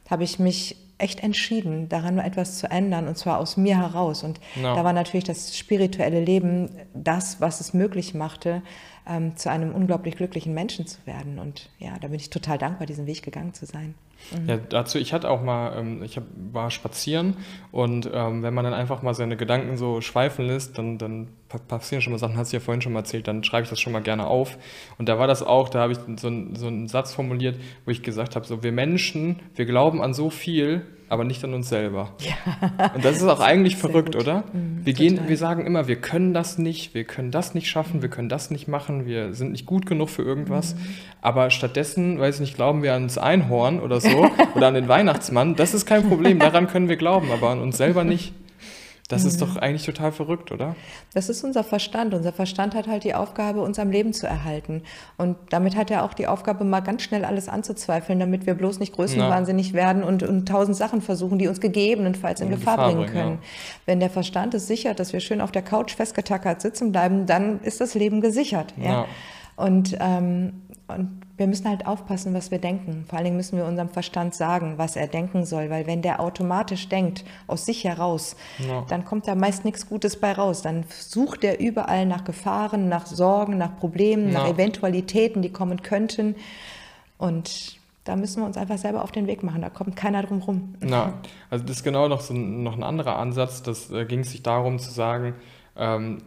[0.09, 4.23] habe ich mich echt entschieden, daran etwas zu ändern und zwar aus mir heraus.
[4.23, 4.75] Und no.
[4.75, 8.63] da war natürlich das spirituelle Leben das, was es möglich machte,
[9.07, 11.39] ähm, zu einem unglaublich glücklichen Menschen zu werden.
[11.39, 13.95] Und ja, da bin ich total dankbar, diesen Weg gegangen zu sein.
[14.33, 14.49] Mhm.
[14.49, 17.37] Ja, dazu, ich hatte auch mal, ähm, ich hab, war spazieren
[17.73, 21.29] und ähm, wenn man dann einfach mal seine Gedanken so schweifen lässt, dann, dann
[21.69, 23.81] passieren schon mal Sachen, hast du ja vorhin schon mal erzählt, dann schreibe ich das
[23.81, 24.57] schon mal gerne auf.
[24.99, 28.03] Und da war das auch, da habe ich so, so einen Satz formuliert, wo ich
[28.03, 32.13] gesagt habe, so wir Menschen, wir glauben an so viel, aber nicht an uns selber.
[32.21, 32.91] Ja.
[32.95, 34.23] Und das ist auch eigentlich verrückt, gut.
[34.23, 34.45] oder?
[34.53, 38.03] Mhm, wir gehen, wir sagen immer, wir können das nicht, wir können das nicht schaffen,
[38.03, 40.75] wir können das nicht machen, wir sind nicht gut genug für irgendwas.
[40.75, 40.79] Mhm.
[41.23, 45.57] Aber stattdessen, weiß ich nicht, glauben wir ans Einhorn oder so oder an den Weihnachtsmann.
[45.57, 48.33] Das ist kein Problem, daran können wir glauben, aber an uns selber nicht.
[49.09, 49.29] Das mhm.
[49.29, 50.77] ist doch eigentlich total verrückt, oder?
[51.13, 52.15] Das ist unser Verstand.
[52.15, 54.83] Unser Verstand hat halt die Aufgabe, uns am Leben zu erhalten.
[55.19, 58.79] Und damit hat er auch die Aufgabe, mal ganz schnell alles anzuzweifeln, damit wir bloß
[58.79, 62.93] nicht größenwahnsinnig werden und, und tausend Sachen versuchen, die uns gegebenenfalls in, in Gefahr, Gefahr,
[62.93, 63.33] bringen können.
[63.33, 63.49] Ja.
[63.85, 67.61] Wenn der Verstand es sichert, dass wir schön auf der Couch festgetackert sitzen bleiben, dann
[67.61, 68.73] ist das Leben gesichert.
[68.79, 68.85] Ja.
[68.85, 69.07] ja.
[69.57, 73.05] Und, ähm, und wir müssen halt aufpassen, was wir denken.
[73.09, 76.21] Vor allen Dingen müssen wir unserem Verstand sagen, was er denken soll, weil wenn der
[76.21, 78.85] automatisch denkt, aus sich heraus, ja.
[78.89, 80.63] dann kommt da meist nichts Gutes bei raus.
[80.63, 84.41] Dann sucht er überall nach Gefahren, nach Sorgen, nach Problemen, ja.
[84.41, 86.37] nach Eventualitäten, die kommen könnten.
[87.19, 89.63] Und da müssen wir uns einfach selber auf den Weg machen.
[89.63, 90.75] Da kommt keiner drum rum.
[90.87, 91.15] Ja,
[91.51, 93.63] also das ist genau noch, so ein, noch ein anderer Ansatz.
[93.63, 95.35] Das äh, ging sich darum zu sagen,
[95.77, 96.23] ähm,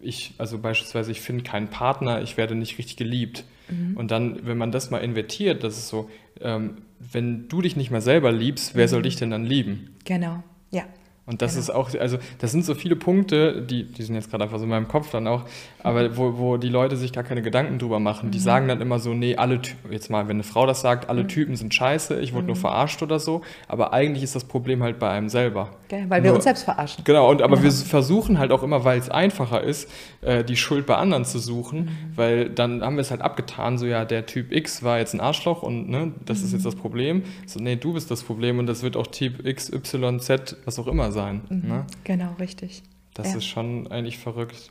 [0.00, 3.44] ich, also beispielsweise, ich finde keinen Partner, ich werde nicht richtig geliebt.
[3.68, 3.96] Mhm.
[3.96, 7.90] Und dann, wenn man das mal invertiert, das ist so, ähm, wenn du dich nicht
[7.90, 8.90] mehr selber liebst, wer mhm.
[8.90, 9.94] soll dich denn dann lieben?
[10.04, 10.84] Genau, ja.
[11.26, 11.62] Und das genau.
[11.62, 14.64] ist auch, also das sind so viele Punkte, die, die sind jetzt gerade einfach so
[14.64, 15.42] in meinem Kopf dann auch,
[15.82, 18.30] aber wo, wo die Leute sich gar keine Gedanken drüber machen.
[18.30, 18.42] Die mhm.
[18.42, 21.24] sagen dann immer so, nee, alle Typen, jetzt mal, wenn eine Frau das sagt, alle
[21.24, 21.28] mhm.
[21.28, 22.48] Typen sind scheiße, ich wurde mhm.
[22.48, 25.70] nur verarscht oder so, aber eigentlich ist das Problem halt bei einem selber.
[25.86, 27.02] Okay, weil wir nur, uns selbst verarschen.
[27.02, 29.90] Genau, und aber wir versuchen halt auch immer, weil es einfacher ist,
[30.22, 31.90] äh, die Schuld bei anderen zu suchen, mhm.
[32.14, 35.20] weil dann haben wir es halt abgetan, so ja, der Typ X war jetzt ein
[35.20, 36.70] Arschloch und ne, das ist jetzt mhm.
[36.70, 37.22] das Problem.
[37.46, 40.78] So, nee, du bist das Problem und das wird auch Typ X, Y, Z, was
[40.78, 41.15] auch immer sein.
[41.48, 41.68] Mhm.
[41.68, 41.86] Ne?
[42.04, 42.82] Genau, richtig.
[43.14, 43.38] Das ja.
[43.38, 44.70] ist schon eigentlich verrückt.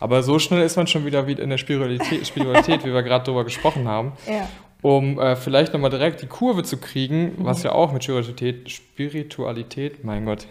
[0.00, 3.44] Aber so schnell ist man schon wieder in der Spiritualität, Spiritualität wie wir gerade darüber
[3.44, 4.12] gesprochen haben.
[4.28, 4.48] Ja.
[4.82, 7.44] Um äh, vielleicht nochmal direkt die Kurve zu kriegen, mhm.
[7.44, 10.46] was ja auch mit Spiritualität, Spiritualität, mein Gott,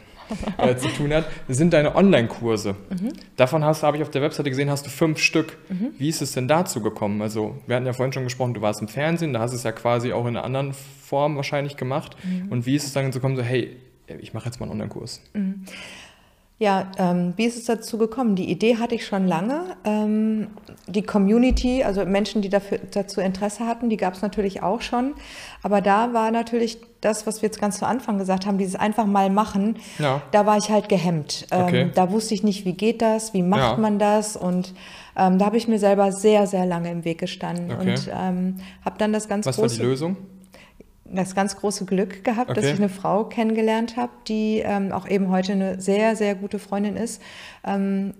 [0.58, 2.76] äh, zu tun hat, sind deine Online-Kurse.
[2.90, 3.14] Mhm.
[3.36, 5.58] Davon hast, habe ich auf der Webseite gesehen, hast du fünf Stück.
[5.70, 5.90] Mhm.
[5.98, 7.22] Wie ist es denn dazu gekommen?
[7.22, 9.64] Also, wir hatten ja vorhin schon gesprochen, du warst im Fernsehen, da hast du es
[9.64, 12.16] ja quasi auch in einer anderen Form wahrscheinlich gemacht.
[12.24, 12.52] Mhm.
[12.52, 15.22] Und wie ist es dann gekommen, so, hey, ich mache jetzt mal einen Online-Kurs?
[15.34, 15.66] Mhm.
[16.60, 18.36] Ja, ähm, wie ist es dazu gekommen?
[18.36, 19.76] Die Idee hatte ich schon lange.
[19.84, 20.48] Ähm,
[20.88, 25.14] die Community, also Menschen, die dafür, dazu Interesse hatten, die gab es natürlich auch schon.
[25.64, 29.06] Aber da war natürlich das, was wir jetzt ganz zu Anfang gesagt haben, dieses einfach
[29.06, 30.22] mal machen, ja.
[30.32, 31.48] da war ich halt gehemmt.
[31.52, 31.92] Ähm, okay.
[31.96, 33.78] Da wusste ich nicht, wie geht das, wie macht ja.
[33.78, 34.74] man das und
[35.18, 37.90] ähm, da habe ich mir selber sehr, sehr lange im Weg gestanden okay.
[37.90, 39.66] und ähm, habe dann das ganz Was große...
[39.66, 40.18] Was war die Lösung?
[41.16, 42.62] Das ganz große Glück gehabt, okay.
[42.62, 46.60] dass ich eine Frau kennengelernt habe, die ähm, auch eben heute eine sehr, sehr gute
[46.60, 47.22] Freundin ist,
[47.66, 48.14] ähm,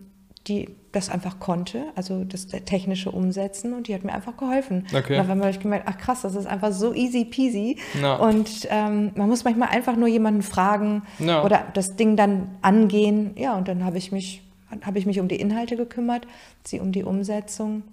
[0.48, 4.86] die das einfach konnte, also das technische Umsetzen und die hat mir einfach geholfen.
[4.94, 5.14] Okay.
[5.14, 7.78] Und einmal habe ich gemerkt, ach krass, das ist einfach so easy peasy.
[8.00, 8.22] No.
[8.28, 11.44] Und ähm, man muss manchmal einfach nur jemanden fragen no.
[11.44, 13.32] oder das Ding dann angehen.
[13.38, 14.42] Ja, und dann habe ich mich
[14.82, 16.28] habe ich mich um die Inhalte gekümmert,
[16.64, 17.84] sie um die Umsetzung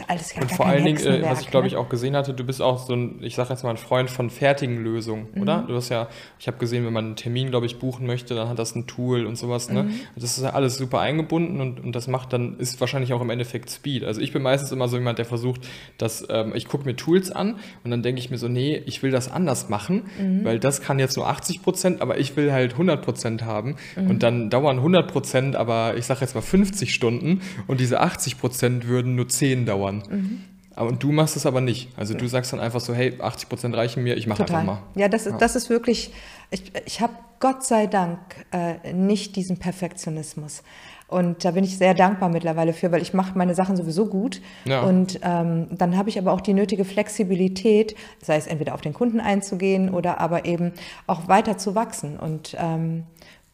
[0.00, 1.78] ist alles gar, Und vor allen Dingen, äh, was ich glaube ich ne?
[1.78, 4.30] auch gesehen hatte, du bist auch so ein, ich sage jetzt mal, ein Freund von
[4.30, 5.42] fertigen Lösungen, mhm.
[5.42, 5.64] oder?
[5.66, 6.08] Du hast ja,
[6.38, 8.86] ich habe gesehen, wenn man einen Termin, glaube ich, buchen möchte, dann hat das ein
[8.86, 9.70] Tool und sowas.
[9.70, 9.84] Ne?
[9.84, 10.00] Mhm.
[10.14, 13.30] Das ist ja alles super eingebunden und, und das macht dann, ist wahrscheinlich auch im
[13.30, 14.04] Endeffekt Speed.
[14.04, 15.66] Also ich bin meistens immer so jemand, der versucht,
[15.98, 19.02] dass ähm, ich gucke mir Tools an und dann denke ich mir so, nee, ich
[19.02, 20.44] will das anders machen, mhm.
[20.44, 24.08] weil das kann jetzt nur 80 Prozent, aber ich will halt 100 Prozent haben und
[24.08, 24.18] mhm.
[24.18, 28.86] dann dauern 100 Prozent, aber ich sage jetzt mal 50 Stunden und diese 80 Prozent
[28.86, 30.02] würden nur 10 dauern dauern.
[30.10, 30.40] Mhm.
[30.76, 31.88] Aber und du machst es aber nicht.
[31.96, 34.82] Also du sagst dann einfach so, hey, 80 Prozent reichen mir, ich mache einfach mal.
[34.94, 35.36] Ja, das, ja.
[35.36, 36.12] das ist wirklich,
[36.50, 38.18] ich, ich habe Gott sei Dank
[38.52, 40.62] äh, nicht diesen Perfektionismus.
[41.08, 44.40] Und da bin ich sehr dankbar mittlerweile für, weil ich mache meine Sachen sowieso gut.
[44.64, 44.82] Ja.
[44.82, 48.94] Und ähm, dann habe ich aber auch die nötige Flexibilität, sei es entweder auf den
[48.94, 50.72] Kunden einzugehen oder aber eben
[51.08, 52.16] auch weiter zu wachsen.
[52.16, 53.02] Und ähm,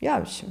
[0.01, 0.45] ja, ich,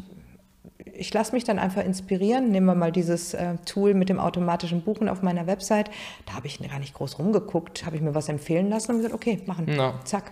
[0.98, 2.52] ich lasse mich dann einfach inspirieren.
[2.52, 5.90] Nehmen wir mal dieses äh, Tool mit dem automatischen Buchen auf meiner Website.
[6.26, 9.14] Da habe ich gar nicht groß rumgeguckt, habe ich mir was empfehlen lassen und gesagt,
[9.14, 9.68] okay, machen.
[9.68, 10.00] Ja.
[10.04, 10.32] Zack.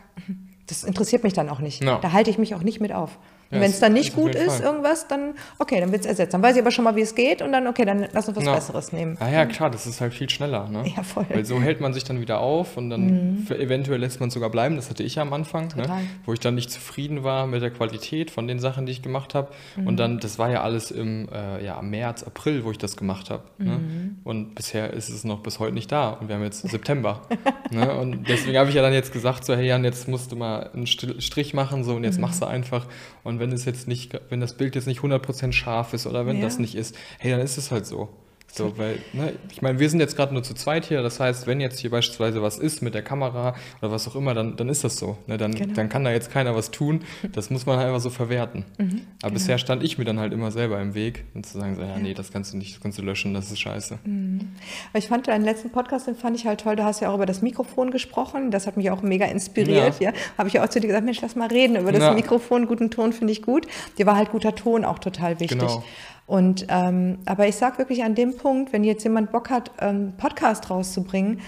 [0.68, 1.84] Das interessiert mich dann auch nicht.
[1.84, 2.00] Ja.
[2.00, 3.20] Da halte ich mich auch nicht mit auf.
[3.54, 4.66] Ja, wenn es dann nicht gut ist, Fall.
[4.66, 6.34] irgendwas, dann okay, dann wird es ersetzt.
[6.34, 8.38] Dann weiß ich aber schon mal, wie es geht und dann, okay, dann lass uns
[8.38, 8.56] was ja.
[8.56, 9.18] Besseres nehmen.
[9.20, 10.68] Ja, ja, klar, das ist halt viel schneller.
[10.70, 10.84] Ne?
[10.96, 11.26] Ja, voll.
[11.30, 13.48] Weil so hält man sich dann wieder auf und dann mhm.
[13.52, 14.76] eventuell lässt man es sogar bleiben.
[14.76, 15.88] Das hatte ich ja am Anfang, ne?
[16.26, 19.36] wo ich dann nicht zufrieden war mit der Qualität von den Sachen, die ich gemacht
[19.36, 19.50] habe.
[19.76, 19.88] Mhm.
[19.88, 23.30] Und dann, das war ja alles im äh, ja, März, April, wo ich das gemacht
[23.30, 23.44] habe.
[23.58, 23.72] Ne?
[23.72, 23.72] Mhm.
[23.72, 24.16] Ne?
[24.24, 27.22] Und bisher ist es noch bis heute nicht da und wir haben jetzt September.
[27.72, 27.94] ne?
[27.96, 30.70] Und deswegen habe ich ja dann jetzt gesagt, so, hey Jan, jetzt musst du mal
[30.74, 32.22] einen Strich machen so und jetzt mhm.
[32.22, 32.86] machst du einfach.
[33.24, 36.38] Und wenn es jetzt nicht wenn das Bild jetzt nicht 100% scharf ist oder wenn
[36.38, 36.44] ja.
[36.44, 38.10] das nicht ist, hey, dann ist es halt so.
[38.56, 41.48] So, weil, ne, ich meine, wir sind jetzt gerade nur zu zweit hier, das heißt,
[41.48, 44.70] wenn jetzt hier beispielsweise was ist mit der Kamera oder was auch immer, dann, dann
[44.70, 45.18] ist das so.
[45.26, 45.40] Ne?
[45.40, 45.74] Dann, genau.
[45.74, 47.04] dann kann da jetzt keiner was tun.
[47.32, 48.66] Das muss man halt einfach so verwerten.
[48.78, 49.34] Mhm, Aber genau.
[49.34, 51.88] bisher stand ich mir dann halt immer selber im Weg und zu sagen, so, ja,
[51.88, 53.98] ja, nee, das kannst du nicht, das kannst du löschen, das ist scheiße.
[54.04, 54.52] Mhm.
[54.92, 57.16] Aber ich fand deinen letzten Podcast, den fand ich halt toll, du hast ja auch
[57.16, 60.00] über das Mikrofon gesprochen, das hat mich auch mega inspiriert.
[60.00, 60.12] Ja.
[60.12, 60.14] ja.
[60.38, 62.14] Habe ich auch zu dir gesagt, Mensch, lass mal reden über das ja.
[62.14, 63.66] Mikrofon, guten Ton finde ich gut.
[63.98, 65.60] Dir war halt guter Ton auch total wichtig.
[65.60, 65.84] Genau.
[66.26, 70.16] Und ähm, aber ich sage wirklich an dem Punkt, wenn jetzt jemand Bock hat, einen
[70.18, 71.42] Podcast rauszubringen,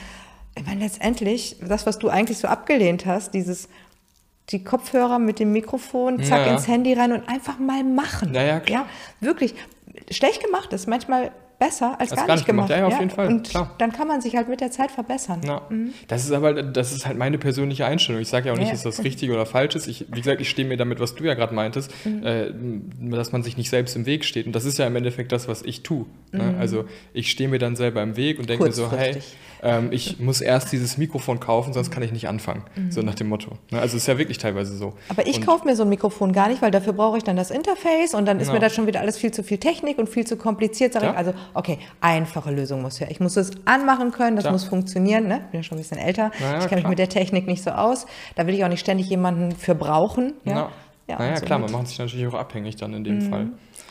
[0.58, 3.68] ich meine letztendlich das, was du eigentlich so abgelehnt hast, dieses
[4.50, 6.54] die Kopfhörer mit dem Mikrofon, zack, ja.
[6.54, 8.34] ins Handy rein und einfach mal machen.
[8.34, 8.86] Ja, ja, klar.
[9.22, 9.56] ja wirklich.
[10.12, 12.68] Schlecht gemacht ist manchmal besser als, als gar, gar, nicht gemacht.
[12.68, 12.82] gemacht.
[12.82, 13.28] Ja, ja, auf jeden Fall.
[13.28, 13.74] Und Klar.
[13.78, 15.42] dann kann man sich halt mit der Zeit verbessern.
[15.70, 15.94] Mhm.
[16.08, 18.22] Das ist aber, das ist halt meine persönliche Einstellung.
[18.22, 19.88] Ich sage ja auch nicht, dass das richtig oder falsch ist.
[19.88, 22.26] Ich, wie gesagt, ich stehe mir damit, was du ja gerade meintest, mhm.
[22.26, 22.52] äh,
[23.16, 24.46] dass man sich nicht selbst im Weg steht.
[24.46, 26.06] Und das ist ja im Endeffekt das, was ich tue.
[26.32, 26.44] Ne?
[26.44, 26.60] Mhm.
[26.60, 29.18] Also ich stehe mir dann selber im Weg und denke mir so, hey,
[29.66, 32.64] ähm, ich muss erst dieses Mikrofon kaufen, sonst kann ich nicht anfangen.
[32.76, 32.92] Mhm.
[32.92, 33.58] So nach dem Motto.
[33.72, 33.80] Ne?
[33.80, 34.94] Also ist ja wirklich teilweise so.
[35.10, 37.50] Aber ich kaufe mir so ein Mikrofon gar nicht, weil dafür brauche ich dann das
[37.50, 40.26] Interface und dann ist mir das schon wieder alles viel zu viel Technik und viel
[40.26, 40.94] zu kompliziert.
[40.94, 43.10] Sag ich, also, okay, einfache Lösung muss her.
[43.10, 44.52] Ich muss es anmachen können, das ja.
[44.52, 45.28] muss funktionieren.
[45.28, 45.42] Ne?
[45.46, 46.30] Ich bin ja schon ein bisschen älter.
[46.40, 48.06] Ja, ich kenne mich mit der Technik nicht so aus.
[48.36, 50.34] Da will ich auch nicht ständig jemanden für brauchen.
[50.44, 50.70] Ja,
[51.08, 53.30] ja, naja, klar, man macht sich natürlich auch abhängig dann in dem mhm.
[53.30, 53.48] Fall.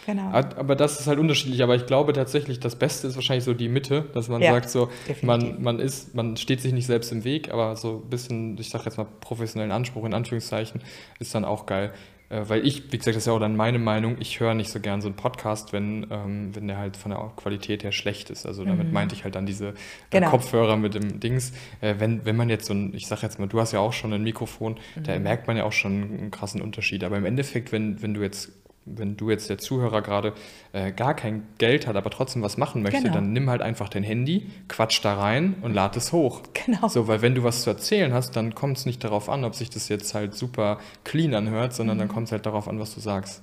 [0.07, 0.31] Genau.
[0.33, 1.63] Aber das ist halt unterschiedlich.
[1.63, 4.71] Aber ich glaube tatsächlich, das Beste ist wahrscheinlich so die Mitte, dass man ja, sagt,
[4.71, 4.91] so,
[5.23, 8.71] man, man ist, man steht sich nicht selbst im Weg, aber so ein bisschen, ich
[8.71, 10.81] sage jetzt mal, professionellen Anspruch in Anführungszeichen,
[11.19, 11.93] ist dann auch geil.
[12.31, 14.71] Äh, weil ich, wie gesagt, das ist ja auch dann meine Meinung, ich höre nicht
[14.71, 18.31] so gern so einen Podcast, wenn, ähm, wenn der halt von der Qualität her schlecht
[18.31, 18.47] ist.
[18.47, 18.93] Also damit mhm.
[18.93, 19.75] meinte ich halt dann diese äh,
[20.11, 20.31] genau.
[20.31, 21.53] Kopfhörer mit dem Dings.
[21.81, 23.93] Äh, wenn, wenn man jetzt so ein, ich sag jetzt mal, du hast ja auch
[23.93, 25.05] schon ein Mikrofon, mhm.
[25.05, 27.05] da merkt man ja auch schon einen krassen Unterschied.
[27.05, 28.53] Aber im Endeffekt, wenn, wenn du jetzt
[28.87, 30.35] wenn du jetzt der Zuhörer gerade
[30.73, 33.15] äh, gar kein Geld hat, aber trotzdem was machen möchte, genau.
[33.15, 36.43] dann nimm halt einfach dein Handy, quatsch da rein und lad es hoch.
[36.67, 36.89] Genau.
[36.89, 39.55] So, weil wenn du was zu erzählen hast, dann kommt es nicht darauf an, ob
[39.55, 42.01] sich das jetzt halt super clean anhört, sondern mhm.
[42.01, 43.43] dann kommt es halt darauf an, was du sagst.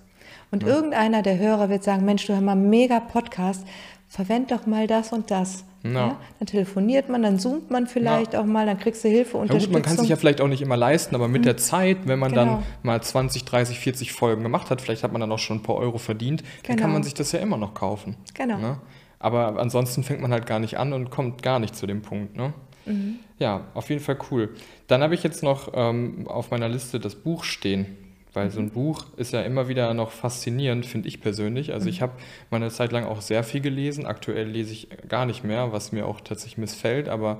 [0.51, 0.69] Und ja.
[0.69, 3.65] irgendeiner der Hörer wird sagen, Mensch, du hör mal mega Podcast,
[4.07, 5.65] verwend doch mal das und das.
[5.83, 5.99] No.
[5.99, 8.39] Ja, dann telefoniert man, dann zoomt man vielleicht no.
[8.39, 9.61] auch mal, dann kriegst du Hilfe, Unterstützung.
[9.61, 11.45] Ja, gut, man kann sich ja vielleicht auch nicht immer leisten, aber mit mhm.
[11.45, 12.45] der Zeit, wenn man genau.
[12.45, 15.63] dann mal 20, 30, 40 Folgen gemacht hat, vielleicht hat man dann auch schon ein
[15.63, 16.51] paar Euro verdient, genau.
[16.67, 16.93] dann kann genau.
[16.93, 18.15] man sich das ja immer noch kaufen.
[18.35, 18.57] Genau.
[18.57, 18.77] Ne?
[19.17, 22.35] Aber ansonsten fängt man halt gar nicht an und kommt gar nicht zu dem Punkt.
[22.35, 22.53] Ne?
[22.85, 23.19] Mhm.
[23.39, 24.49] Ja, auf jeden Fall cool.
[24.87, 27.97] Dann habe ich jetzt noch ähm, auf meiner Liste das Buch stehen.
[28.33, 28.71] Weil so ein mhm.
[28.71, 31.73] Buch ist ja immer wieder noch faszinierend, finde ich persönlich.
[31.73, 32.03] Also ich mhm.
[32.03, 32.13] habe
[32.49, 34.05] meine Zeit lang auch sehr viel gelesen.
[34.05, 37.09] Aktuell lese ich gar nicht mehr, was mir auch tatsächlich missfällt.
[37.09, 37.39] Aber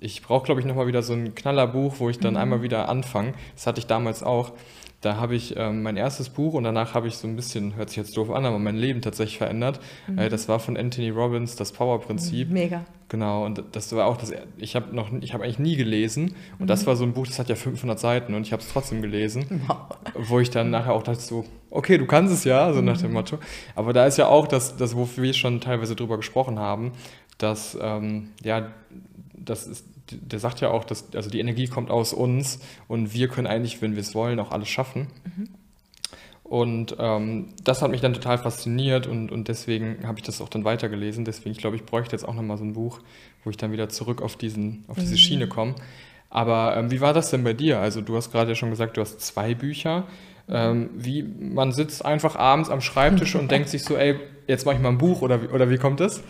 [0.00, 2.40] ich brauche, glaube ich, nochmal wieder so ein Knallerbuch, wo ich dann mhm.
[2.40, 3.34] einmal wieder anfange.
[3.54, 4.52] Das hatte ich damals auch.
[5.00, 7.88] Da habe ich ähm, mein erstes Buch und danach habe ich so ein bisschen, hört
[7.88, 9.80] sich jetzt doof an, aber mein Leben tatsächlich verändert.
[10.06, 10.18] Mhm.
[10.18, 12.50] Äh, das war von Anthony Robbins, das Power-Prinzip.
[12.50, 12.84] Mega.
[13.08, 16.62] Genau, und das war auch das, ich habe noch, ich habe eigentlich nie gelesen und
[16.62, 16.66] mhm.
[16.66, 19.02] das war so ein Buch, das hat ja 500 Seiten und ich habe es trotzdem
[19.02, 19.76] gelesen, wow.
[20.14, 23.08] wo ich dann nachher auch dachte so, okay, du kannst es ja, so nach dem
[23.08, 23.14] mhm.
[23.14, 23.38] Motto.
[23.74, 26.92] Aber da ist ja auch das, das wofür wir schon teilweise drüber gesprochen haben,
[27.38, 28.68] dass, ähm, ja,
[29.32, 33.28] das ist der sagt ja auch, dass also die Energie kommt aus uns und wir
[33.28, 35.08] können eigentlich, wenn wir es wollen, auch alles schaffen.
[35.24, 35.48] Mhm.
[36.50, 40.48] Und ähm, das hat mich dann total fasziniert und, und deswegen habe ich das auch
[40.48, 41.24] dann weitergelesen.
[41.24, 42.98] Deswegen, ich glaube, ich bräuchte jetzt auch nochmal so ein Buch,
[43.44, 45.18] wo ich dann wieder zurück auf, diesen, auf diese mhm.
[45.18, 45.76] Schiene komme.
[46.28, 47.78] Aber ähm, wie war das denn bei dir?
[47.78, 50.08] Also du hast gerade ja schon gesagt, du hast zwei Bücher.
[50.48, 54.74] Ähm, wie man sitzt einfach abends am Schreibtisch und denkt sich so, ey, jetzt mache
[54.74, 56.20] ich mal ein Buch oder, oder wie kommt das?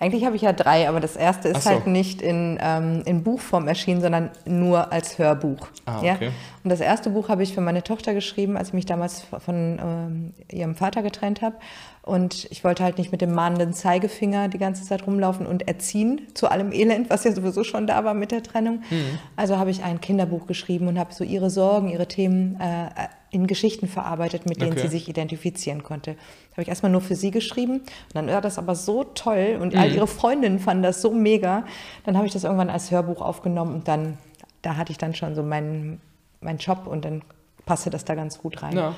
[0.00, 1.70] Eigentlich habe ich ja drei, aber das erste ist so.
[1.70, 5.68] halt nicht in, ähm, in Buchform erschienen, sondern nur als Hörbuch.
[5.84, 6.16] Ah, okay.
[6.18, 6.28] ja?
[6.64, 9.78] Und das erste Buch habe ich für meine Tochter geschrieben, als ich mich damals von
[9.78, 11.56] ähm, ihrem Vater getrennt habe.
[12.00, 16.22] Und ich wollte halt nicht mit dem mahnenden Zeigefinger die ganze Zeit rumlaufen und erziehen
[16.32, 18.82] zu allem Elend, was ja sowieso schon da war mit der Trennung.
[18.88, 19.18] Mhm.
[19.36, 22.88] Also habe ich ein Kinderbuch geschrieben und habe so ihre Sorgen, ihre Themen äh,
[23.30, 24.82] in Geschichten verarbeitet, mit denen okay.
[24.82, 26.16] sie sich identifizieren konnte.
[26.52, 29.74] Habe ich erstmal nur für sie geschrieben und dann war das aber so toll und
[29.74, 29.80] mhm.
[29.80, 31.64] all ihre Freundinnen fanden das so mega.
[32.04, 34.18] Dann habe ich das irgendwann als Hörbuch aufgenommen und dann,
[34.62, 36.00] da hatte ich dann schon so meinen,
[36.40, 37.22] meinen Job und dann
[37.66, 38.76] passte das da ganz gut rein.
[38.76, 38.94] Ja.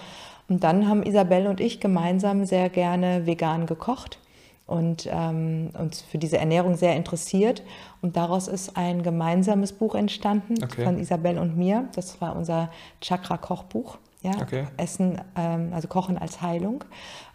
[0.48, 4.18] Und dann haben Isabelle und ich gemeinsam sehr gerne vegan gekocht
[4.66, 7.62] und ähm, uns für diese Ernährung sehr interessiert.
[8.00, 10.84] Und daraus ist ein gemeinsames Buch entstanden okay.
[10.84, 11.88] von Isabelle und mir.
[11.94, 12.70] Das war unser
[13.00, 13.98] Chakra-Kochbuch.
[14.22, 14.32] Ja?
[14.40, 14.66] Okay.
[14.76, 16.84] Essen, ähm, also Kochen als Heilung.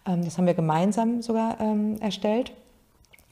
[0.05, 2.53] Ähm, das haben wir gemeinsam sogar ähm, erstellt.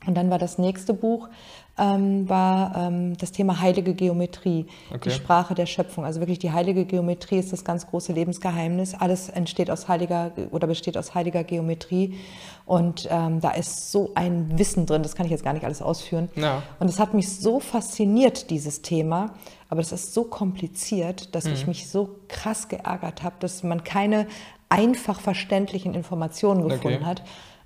[0.05, 1.29] Und dann war das nächste Buch,
[1.77, 4.99] ähm, war ähm, das Thema heilige Geometrie, okay.
[5.05, 6.05] die Sprache der Schöpfung.
[6.05, 8.93] Also wirklich die heilige Geometrie ist das ganz große Lebensgeheimnis.
[8.93, 12.17] Alles entsteht aus heiliger oder besteht aus heiliger Geometrie.
[12.65, 15.81] Und ähm, da ist so ein Wissen drin, das kann ich jetzt gar nicht alles
[15.81, 16.29] ausführen.
[16.35, 16.63] Ja.
[16.79, 19.33] Und es hat mich so fasziniert, dieses Thema.
[19.75, 21.51] Aber es ist so kompliziert, dass mhm.
[21.51, 24.25] ich mich so krass geärgert habe, dass man keine
[24.69, 27.05] einfach verständlichen Informationen gefunden okay.
[27.05, 27.23] hat.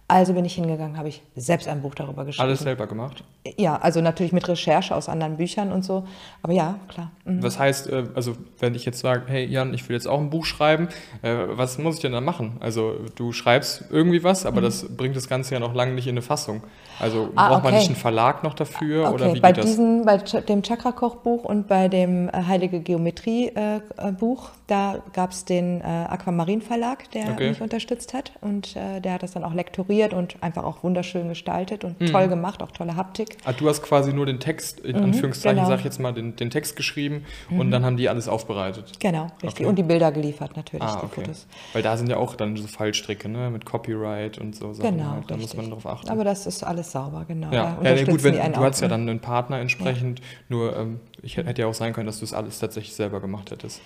[0.10, 2.48] Also bin ich hingegangen, habe ich selbst ein Buch darüber geschrieben.
[2.48, 3.24] Alles selber gemacht?
[3.58, 6.04] Ja, also natürlich mit Recherche aus anderen Büchern und so.
[6.42, 7.12] Aber ja, klar.
[7.26, 7.44] Mhm.
[7.44, 10.32] Was heißt, äh, also wenn ich jetzt sage, hey Jan, ich will jetzt auch ein
[10.32, 10.90] Buch schreiben,
[11.22, 12.58] äh, was muss ich denn da machen?
[12.60, 14.66] Also du schreibst irgendwie was, aber mhm.
[14.66, 16.64] das bringt das Ganze ja noch lange nicht in eine Fassung.
[17.00, 17.66] Also ah, braucht okay.
[17.66, 19.14] man nicht einen Verlag noch dafür okay.
[19.14, 20.32] oder wie bei geht diesen, das?
[20.32, 27.10] Bei dem Chakra-Kochbuch und bei dem äh, Heilige Geometrie-Buch, da gab es den Aquamarin Verlag,
[27.12, 27.50] der okay.
[27.50, 31.84] mich unterstützt hat und der hat das dann auch lektoriert und einfach auch wunderschön gestaltet
[31.84, 32.08] und mhm.
[32.08, 33.38] toll gemacht, auch tolle Haptik.
[33.46, 35.70] Ah, du hast quasi nur den Text, in mhm, Anführungszeichen, genau.
[35.70, 37.60] sag ich jetzt mal, den, den Text geschrieben mhm.
[37.60, 39.00] und dann haben die alles aufbereitet.
[39.00, 39.52] Genau, richtig.
[39.52, 39.66] Okay.
[39.66, 41.22] Und die Bilder geliefert natürlich, ah, okay.
[41.22, 41.48] Fotos.
[41.74, 43.50] Weil da sind ja auch dann so Fallstricke, ne?
[43.50, 44.98] mit Copyright und so Sachen.
[44.98, 45.32] Genau, halt.
[45.32, 46.10] Da muss man darauf achten.
[46.10, 47.52] Aber das ist alles sauber, genau.
[47.52, 50.26] Ja, ja, ja gut, wenn, du hast ja dann einen Partner entsprechend, ja.
[50.50, 53.52] nur ähm, ich hätte ja auch sein können, dass du es alles tatsächlich selber gemacht
[53.52, 53.82] hättest.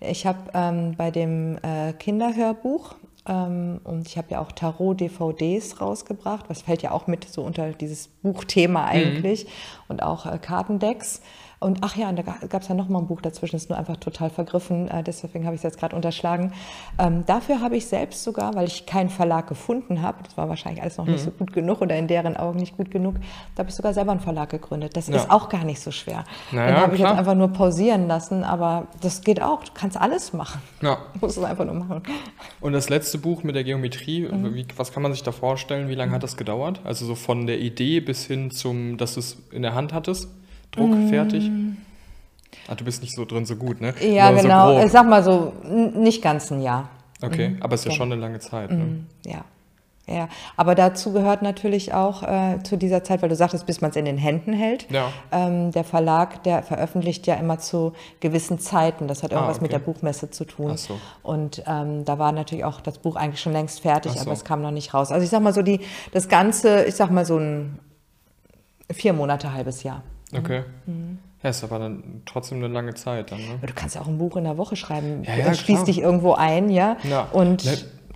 [0.00, 2.94] Ich habe ähm, bei dem äh, Kinderhörbuch
[3.26, 7.72] ähm, und ich habe ja auch Tarot-DVDs rausgebracht, was fällt ja auch mit so unter
[7.72, 8.88] dieses Buchthema mhm.
[8.88, 9.44] eigentlich.
[9.44, 9.50] Mhm.
[9.88, 11.20] Und auch äh, Kartendecks.
[11.60, 13.78] Und ach ja, und da gab es ja noch mal ein Buch dazwischen, ist nur
[13.78, 16.52] einfach total vergriffen, äh, deswegen habe ich es jetzt gerade unterschlagen.
[16.98, 20.82] Ähm, dafür habe ich selbst sogar, weil ich keinen Verlag gefunden habe, das war wahrscheinlich
[20.82, 21.12] alles noch mhm.
[21.12, 23.16] nicht so gut genug oder in deren Augen nicht gut genug,
[23.56, 24.96] da habe ich sogar selber einen Verlag gegründet.
[24.96, 25.16] Das ja.
[25.16, 26.24] ist auch gar nicht so schwer.
[26.52, 29.96] Naja, Den habe ich jetzt einfach nur pausieren lassen, aber das geht auch, du kannst
[29.96, 30.62] alles machen.
[30.82, 30.98] Ja.
[31.18, 32.02] Du musst es einfach nur machen.
[32.60, 34.54] Und das letzte Buch mit der Geometrie, mhm.
[34.54, 35.88] wie, was kann man sich da vorstellen?
[35.88, 36.14] Wie lange mhm.
[36.16, 36.80] hat das gedauert?
[36.84, 40.28] Also so von der Idee bis hin zum, dass du es in der Hand hattest?
[40.72, 41.08] Druck mm.
[41.08, 41.50] fertig?
[42.68, 43.94] Ah, du bist nicht so drin so gut, ne?
[44.00, 44.78] Ja, aber genau.
[44.78, 46.88] So ich sag mal so, nicht ganz ein Jahr.
[47.22, 47.62] Okay, mhm.
[47.62, 48.70] aber es ist ja, ja schon eine lange Zeit.
[48.70, 48.76] Ne?
[48.76, 49.06] Mhm.
[49.24, 49.44] Ja.
[50.10, 53.90] Ja, aber dazu gehört natürlich auch äh, zu dieser Zeit, weil du sagtest, bis man
[53.90, 54.90] es in den Händen hält.
[54.90, 55.12] Ja.
[55.30, 59.06] Ähm, der Verlag, der veröffentlicht ja immer zu gewissen Zeiten.
[59.06, 59.64] Das hat irgendwas ah, okay.
[59.64, 60.70] mit der Buchmesse zu tun.
[60.72, 60.98] Ach so.
[61.22, 64.20] Und ähm, da war natürlich auch das Buch eigentlich schon längst fertig, so.
[64.20, 65.12] aber es kam noch nicht raus.
[65.12, 65.80] Also ich sag mal so, die,
[66.12, 67.78] das Ganze, ich sag mal so ein
[68.90, 70.02] vier Monate, halbes Jahr.
[70.36, 70.64] Okay.
[70.86, 71.18] Mhm.
[71.42, 73.58] Ja, ist aber dann trotzdem eine lange Zeit dann, ne?
[73.64, 75.22] Du kannst ja auch ein Buch in der Woche schreiben.
[75.22, 76.96] Ja, ja, Schließ dich irgendwo ein, ja.
[77.04, 77.28] ja.
[77.32, 77.64] Und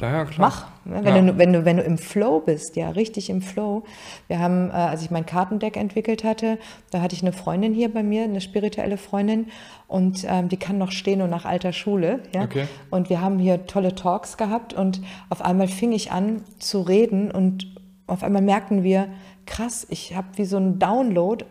[0.00, 0.66] ja, ja, mach.
[0.84, 1.00] Ne?
[1.04, 3.84] Wenn, du, wenn, du, wenn du im Flow bist, ja, richtig im Flow.
[4.26, 6.58] Wir haben, äh, als ich mein Kartendeck entwickelt hatte,
[6.90, 9.46] da hatte ich eine Freundin hier bei mir, eine spirituelle Freundin,
[9.86, 12.20] und ähm, die kann noch stehen und nach alter Schule.
[12.34, 12.42] Ja?
[12.42, 12.66] Okay.
[12.90, 17.30] Und wir haben hier tolle Talks gehabt und auf einmal fing ich an zu reden
[17.30, 17.72] und
[18.08, 19.06] auf einmal merkten wir,
[19.46, 21.44] krass, ich habe wie so einen Download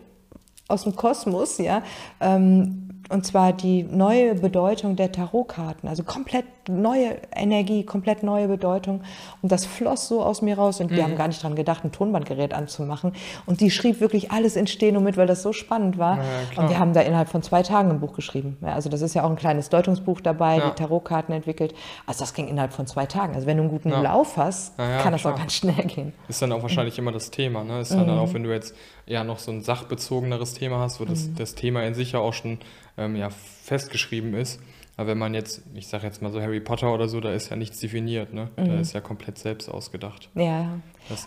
[0.68, 1.82] aus dem Kosmos, ja,
[2.20, 9.02] ähm, und zwar die neue Bedeutung der Tarotkarten, also komplett neue Energie, komplett neue Bedeutung.
[9.42, 10.96] Und das floss so aus mir raus und mhm.
[10.96, 13.12] wir haben gar nicht dran gedacht, ein Tonbandgerät anzumachen.
[13.46, 16.18] Und die schrieb wirklich alles in Steno mit, weil das so spannend war.
[16.18, 18.56] Ja, und wir haben da innerhalb von zwei Tagen ein Buch geschrieben.
[18.60, 20.70] Ja, also das ist ja auch ein kleines Deutungsbuch dabei, ja.
[20.70, 21.74] die Tarotkarten entwickelt.
[22.06, 23.34] Also das ging innerhalb von zwei Tagen.
[23.34, 25.34] Also wenn du einen guten Lauf hast, kann das klar.
[25.34, 26.12] auch ganz schnell gehen.
[26.28, 27.04] Ist dann auch wahrscheinlich mhm.
[27.04, 27.64] immer das Thema.
[27.64, 27.80] Ne?
[27.80, 28.06] Ist mhm.
[28.06, 28.74] dann auch, wenn du jetzt
[29.06, 31.34] ja noch so ein sachbezogeneres Thema hast, wo das, mhm.
[31.36, 32.58] das Thema in sich ja auch schon
[32.98, 34.60] ähm, ja, festgeschrieben ist,
[34.96, 37.48] Aber wenn man jetzt, ich sage jetzt mal so Harry Potter oder so, da ist
[37.48, 38.50] ja nichts definiert, ne?
[38.56, 40.28] Da ist ja komplett selbst ausgedacht.
[40.34, 40.78] Ja,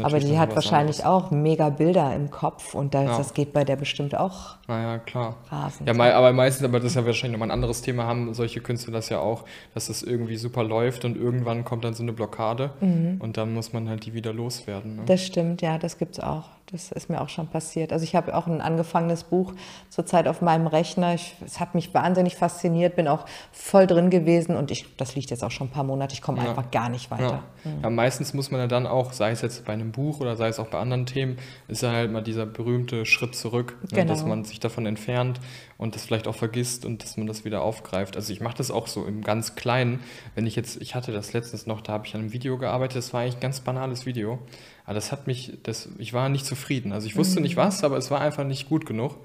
[0.02, 3.18] aber die hat wahrscheinlich auch mega Bilder im Kopf und das, Ja.
[3.18, 5.36] das geht bei der bestimmt auch Naja, klar.
[5.50, 5.88] rasend.
[5.88, 8.94] Ja, aber meistens, aber das ist ja wahrscheinlich nochmal ein anderes Thema, haben solche Künstler
[8.94, 12.72] das ja auch, dass das irgendwie super läuft und irgendwann kommt dann so eine Blockade
[12.82, 14.98] und dann muss man halt die wieder loswerden.
[14.98, 15.02] Ne?
[15.06, 16.44] Das stimmt, ja, das gibt's auch.
[16.72, 17.94] Das ist mir auch schon passiert.
[17.94, 19.54] Also ich habe auch ein angefangenes Buch
[19.92, 21.14] zurzeit auf meinem Rechner.
[21.14, 25.30] Ich, es hat mich wahnsinnig fasziniert, bin auch voll drin gewesen und ich, das liegt
[25.30, 26.16] jetzt auch schon ein paar Monate.
[26.16, 26.50] Ich komme Ja.
[26.50, 27.44] einfach gar nicht weiter.
[27.64, 27.72] Ja.
[27.84, 30.48] ja, meistens muss man ja dann auch, sei es jetzt bei einem Buch oder sei
[30.48, 31.38] es auch bei anderen Themen,
[31.68, 34.08] ist ja halt mal dieser berühmte Schritt zurück, ne, Genau.
[34.14, 35.40] dass man sich davon entfernt
[35.78, 38.16] und das vielleicht auch vergisst und dass man das wieder aufgreift.
[38.16, 40.00] Also ich mache das auch so im ganz Kleinen.
[40.36, 42.98] Wenn ich jetzt, ich hatte das letztens noch, da habe ich an einem Video gearbeitet,
[42.98, 44.40] das war eigentlich ein ganz banales Video.
[44.86, 46.92] Aber das hat mich, das, ich war nicht zufrieden.
[46.94, 49.16] Also ich wusste nicht was, aber es war einfach nicht gut genug.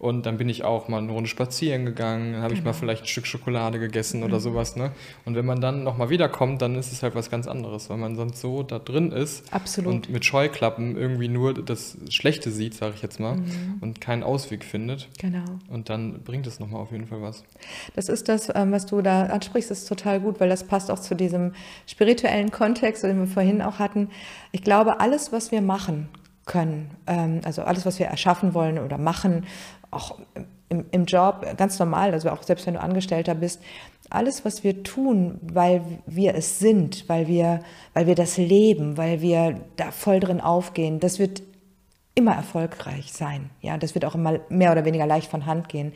[0.00, 3.02] Und dann bin ich auch mal eine Runde spazieren gegangen, dann habe ich mal vielleicht
[3.02, 4.74] ein Stück Schokolade gegessen oder sowas.
[4.74, 4.92] Ne?
[5.26, 8.16] Und wenn man dann nochmal wiederkommt, dann ist es halt was ganz anderes, weil man
[8.16, 9.92] sonst so da drin ist Absolut.
[9.92, 13.76] und mit Scheuklappen irgendwie nur das Schlechte sieht, sage ich jetzt mal, Mhm.
[13.82, 15.08] und keinen Ausweg findet.
[15.20, 15.44] Genau.
[15.68, 17.44] Und dann bringt es nochmal auf jeden Fall was.
[17.94, 20.98] Das ist das, ähm, was du da ansprichst, ist total gut, weil das passt auch
[20.98, 21.52] zu diesem
[21.86, 24.08] spirituellen Kontext, den wir vorhin auch hatten.
[24.50, 26.08] Ich glaube, alles, was wir machen
[26.46, 29.44] können, ähm, also alles, was wir erschaffen wollen oder machen,
[29.90, 30.18] auch
[30.68, 33.60] im, im Job, ganz normal, also auch selbst wenn du Angestellter bist,
[34.08, 37.60] alles, was wir tun, weil wir es sind, weil wir,
[37.94, 41.42] weil wir das leben, weil wir da voll drin aufgehen, das wird
[42.16, 43.50] immer erfolgreich sein.
[43.62, 45.92] Ja, das wird auch immer mehr oder weniger leicht von Hand gehen.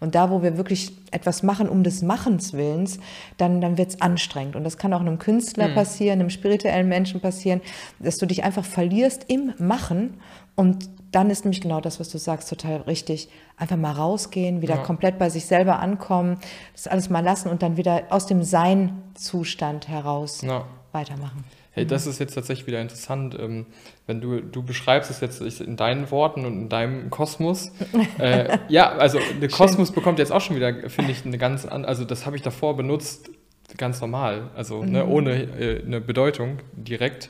[0.00, 2.98] Und da, wo wir wirklich etwas machen um des Machens Willens,
[3.36, 4.56] dann, dann wird es anstrengend.
[4.56, 7.60] Und das kann auch einem Künstler passieren, einem spirituellen Menschen passieren,
[7.98, 10.14] dass du dich einfach verlierst im Machen.
[10.56, 13.28] Und dann ist nämlich genau das, was du sagst, total richtig.
[13.56, 14.82] Einfach mal rausgehen, wieder Ja.
[14.82, 16.38] komplett bei sich selber ankommen,
[16.74, 20.64] das alles mal lassen und dann wieder aus dem Sein-Zustand heraus Ja.
[20.92, 21.44] weitermachen.
[21.72, 23.66] Hey, das ist jetzt tatsächlich wieder interessant, ähm,
[24.06, 27.70] wenn du, du beschreibst es jetzt in deinen Worten und in deinem Kosmos.
[28.18, 31.84] äh, ja, also der Kosmos bekommt jetzt auch schon wieder, finde ich, eine ganz an,
[31.84, 33.30] also das habe ich davor benutzt,
[33.76, 37.28] ganz normal, also ne, ohne äh, eine Bedeutung direkt.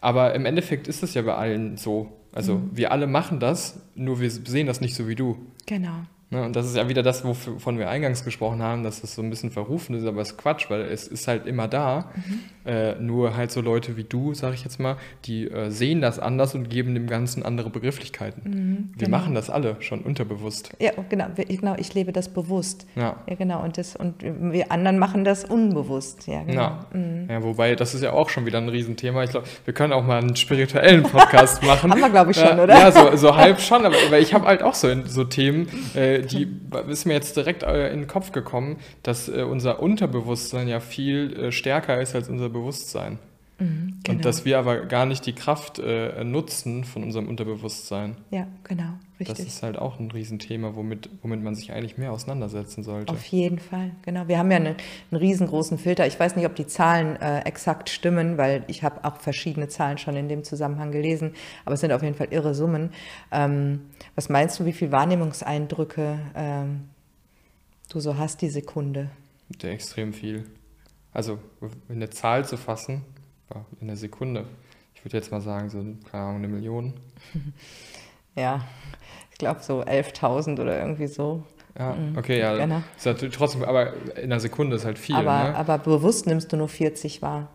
[0.00, 2.12] Aber im Endeffekt ist es ja bei allen so.
[2.36, 5.38] Also wir alle machen das, nur wir sehen das nicht so wie du.
[5.64, 6.04] Genau.
[6.28, 9.22] Ne, und das ist ja wieder das, wovon wir eingangs gesprochen haben, dass das so
[9.22, 12.10] ein bisschen verrufen ist, aber es ist Quatsch, weil es ist halt immer da.
[12.64, 14.96] Äh, nur halt so Leute wie du, sag ich jetzt mal,
[15.26, 18.90] die äh, sehen das anders und geben dem Ganzen andere Begrifflichkeiten.
[18.96, 19.16] wir genau.
[19.16, 20.72] machen das alle schon unterbewusst.
[20.80, 22.88] Ja, genau, genau, ich lebe das bewusst.
[22.96, 23.18] Ja.
[23.28, 23.62] Ja, genau.
[23.62, 26.26] Und, das, und wir anderen machen das unbewusst.
[26.26, 26.78] Ja, genau.
[26.92, 27.34] Ja.
[27.34, 29.22] ja, wobei das ist ja auch schon wieder ein Riesenthema.
[29.22, 31.92] Ich glaube, wir können auch mal einen spirituellen Podcast machen.
[31.92, 32.74] Haben wir, glaub ich, schon, oder?
[32.74, 36.15] Ja, so, so halb schon, aber, aber ich habe halt auch so, so Themen, äh,
[36.22, 36.48] die
[36.88, 41.32] ist mir jetzt direkt äh, in den Kopf gekommen, dass äh, unser Unterbewusstsein ja viel
[41.36, 43.18] äh, stärker ist als unser Bewusstsein.
[43.58, 43.94] Genau.
[44.08, 48.16] Und dass wir aber gar nicht die Kraft äh, nutzen von unserem Unterbewusstsein.
[48.30, 48.92] Ja, genau.
[49.18, 49.46] Das Richtig.
[49.46, 53.10] ist halt auch ein Riesenthema, womit, womit man sich eigentlich mehr auseinandersetzen sollte.
[53.12, 54.28] Auf jeden Fall, genau.
[54.28, 54.76] Wir haben ja eine,
[55.10, 56.06] einen riesengroßen Filter.
[56.06, 59.96] Ich weiß nicht, ob die Zahlen äh, exakt stimmen, weil ich habe auch verschiedene Zahlen
[59.96, 61.32] schon in dem Zusammenhang gelesen,
[61.64, 62.90] aber es sind auf jeden Fall irre Summen.
[63.32, 63.80] Ähm,
[64.14, 66.88] was meinst du, wie viele Wahrnehmungseindrücke ähm,
[67.88, 69.08] du so hast die Sekunde?
[69.62, 70.44] Ja, extrem viel.
[71.14, 71.38] Also
[71.88, 73.00] in eine Zahl zu fassen,
[73.80, 74.44] in einer Sekunde.
[74.94, 75.78] Ich würde jetzt mal sagen, so,
[76.10, 76.94] keine Ahnung, eine Million.
[78.38, 78.66] Ja,
[79.32, 81.42] ich glaube so 11.000 oder irgendwie so.
[81.78, 82.82] Ja, okay, ja.
[82.96, 85.54] Ist natürlich trotzdem, aber in einer Sekunde ist halt viel, aber, ne?
[85.54, 87.48] aber bewusst nimmst du nur 40 wahr.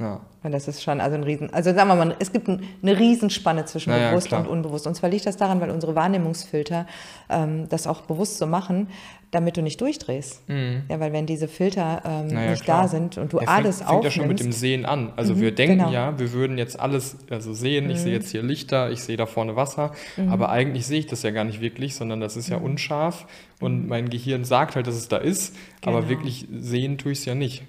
[0.00, 0.20] Ja.
[0.42, 2.98] Und das ist schon also ein Riesen, also sagen wir mal, es gibt ein, eine
[2.98, 4.40] Riesenspanne zwischen Na ja, bewusst klar.
[4.40, 4.86] und unbewusst.
[4.88, 6.86] Und zwar liegt das daran, weil unsere Wahrnehmungsfilter
[7.30, 8.88] ähm, das auch bewusst so machen,
[9.30, 10.42] damit du nicht durchdrehst.
[10.48, 12.64] Ja, weil wenn diese Filter ähm, Naja, nicht Mhm.
[12.64, 12.82] klar.
[12.82, 15.12] da sind und du Ja, alles fängt, fängt ja schon mit dem Sehen an.
[15.16, 15.90] Also wir denken genau.
[15.90, 17.88] ja, wir würden jetzt alles also sehen.
[17.90, 18.14] Ich sehe Mhm.
[18.20, 19.92] jetzt hier Lichter, ich sehe da vorne Wasser,
[20.28, 23.26] aber eigentlich sehe ich das ja gar nicht wirklich, sondern das ist ja unscharf
[23.60, 26.08] und mein Gehirn sagt halt, dass es da ist, aber Mhm.
[26.08, 26.08] Genau.
[26.10, 27.62] wirklich sehen tue ich es ja nicht.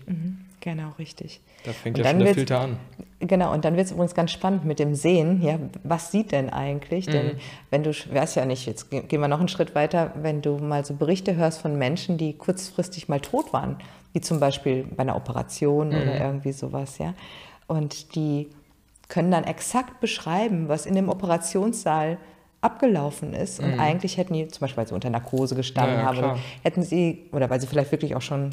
[0.65, 1.39] Genau, richtig.
[1.63, 2.77] Da fängt Und ja dann schon der Filter an.
[3.21, 5.41] Genau, und dann wird es übrigens ganz spannend mit dem Sehen.
[5.41, 7.09] Ja, was sieht denn eigentlich?
[7.09, 7.37] Denn
[7.71, 10.57] wenn du, weiß ja nicht, jetzt ge- gehen wir noch einen Schritt weiter, wenn du
[10.57, 13.77] mal so Berichte hörst von Menschen, die kurzfristig mal tot waren,
[14.13, 17.13] wie zum Beispiel bei einer Operation oder irgendwie sowas, ja,
[17.67, 18.49] und die
[19.07, 22.17] können dann exakt beschreiben, was in dem Operationssaal
[22.61, 23.59] abgelaufen ist.
[23.59, 26.81] Und eigentlich hätten die, zum Beispiel weil sie unter Narkose gestanden Ja, ja, haben, hätten
[26.83, 28.49] sie, oder weil sie vielleicht wirklich auch schon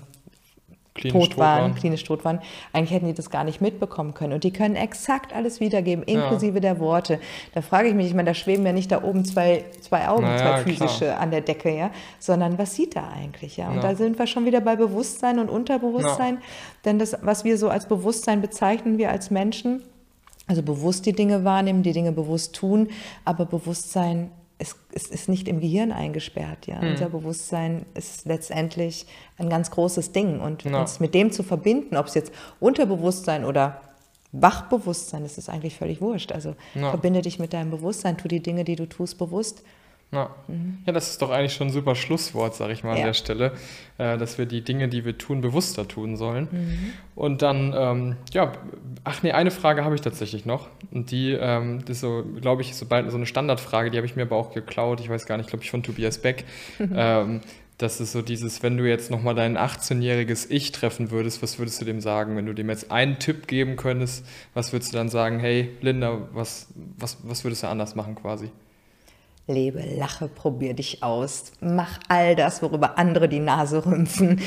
[0.95, 2.40] klinisch tot, waren, waren, klinisch tot waren,
[2.72, 4.34] eigentlich hätten die das gar nicht mitbekommen können.
[4.34, 6.61] Und die können exakt alles wiedergeben, inklusive ja.
[6.61, 7.18] der Worte.
[7.55, 10.24] Da frage ich mich, ich meine, da schweben ja nicht da oben zwei, zwei Augen,
[10.24, 11.20] naja, zwei physische klar.
[11.20, 13.68] an der Decke, ja, sondern was sieht da eigentlich, ja?
[13.68, 13.82] Und ja.
[13.82, 16.34] da sind wir schon wieder bei Bewusstsein und Unterbewusstsein.
[16.34, 16.40] Ja.
[16.84, 19.82] Denn das, was wir so als Bewusstsein bezeichnen, wir als Menschen,
[20.47, 22.88] also bewusst die Dinge wahrnehmen, die Dinge bewusst tun,
[23.24, 24.30] aber Bewusstsein
[24.62, 26.66] es, es ist nicht im Gehirn eingesperrt.
[26.66, 26.80] Ja?
[26.80, 26.90] Mhm.
[26.92, 29.06] Unser Bewusstsein ist letztendlich
[29.36, 30.40] ein ganz großes Ding.
[30.40, 30.80] Und ja.
[30.80, 33.80] uns mit dem zu verbinden, ob es jetzt Unterbewusstsein oder
[34.30, 36.32] Wachbewusstsein ist, ist eigentlich völlig wurscht.
[36.32, 36.90] Also ja.
[36.90, 39.62] verbinde dich mit deinem Bewusstsein, tu die Dinge, die du tust, bewusst.
[40.12, 40.28] Ja.
[40.46, 40.78] Mhm.
[40.84, 43.00] ja, das ist doch eigentlich schon ein super Schlusswort, sage ich mal ja.
[43.00, 43.52] an der Stelle,
[43.96, 46.48] äh, dass wir die Dinge, die wir tun, bewusster tun sollen.
[46.50, 46.92] Mhm.
[47.14, 48.52] Und dann, ähm, ja,
[49.04, 50.68] ach nee, eine Frage habe ich tatsächlich noch.
[50.90, 54.06] Und die, ähm, das ist so, glaube ich, so, bald so eine Standardfrage, die habe
[54.06, 55.00] ich mir aber auch geklaut.
[55.00, 56.44] Ich weiß gar nicht, glaube ich, von Tobias Beck.
[56.94, 57.40] ähm,
[57.78, 61.80] das ist so dieses, wenn du jetzt nochmal dein 18-jähriges Ich treffen würdest, was würdest
[61.80, 62.36] du dem sagen?
[62.36, 65.40] Wenn du dem jetzt einen Tipp geben könntest, was würdest du dann sagen?
[65.40, 68.50] Hey, Linda, was, was, was würdest du anders machen quasi?
[69.47, 74.40] Lebe, lache, probier dich aus, mach all das, worüber andere die Nase rümpfen,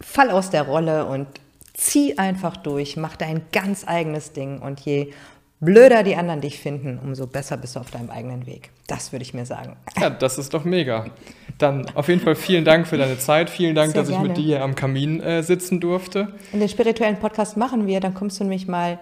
[0.00, 1.28] fall aus der Rolle und
[1.74, 5.12] zieh einfach durch, mach dein ganz eigenes Ding und je
[5.60, 8.70] blöder die anderen dich finden, umso besser bist du auf deinem eigenen Weg.
[8.88, 9.76] Das würde ich mir sagen.
[9.98, 11.06] Ja, das ist doch mega.
[11.58, 13.48] Dann auf jeden Fall vielen Dank für deine Zeit.
[13.48, 14.24] Vielen Dank, Sehr dass gerne.
[14.24, 16.32] ich mit dir hier am Kamin äh, sitzen durfte.
[16.52, 18.98] Und den spirituellen Podcast machen wir, dann kommst du nämlich mal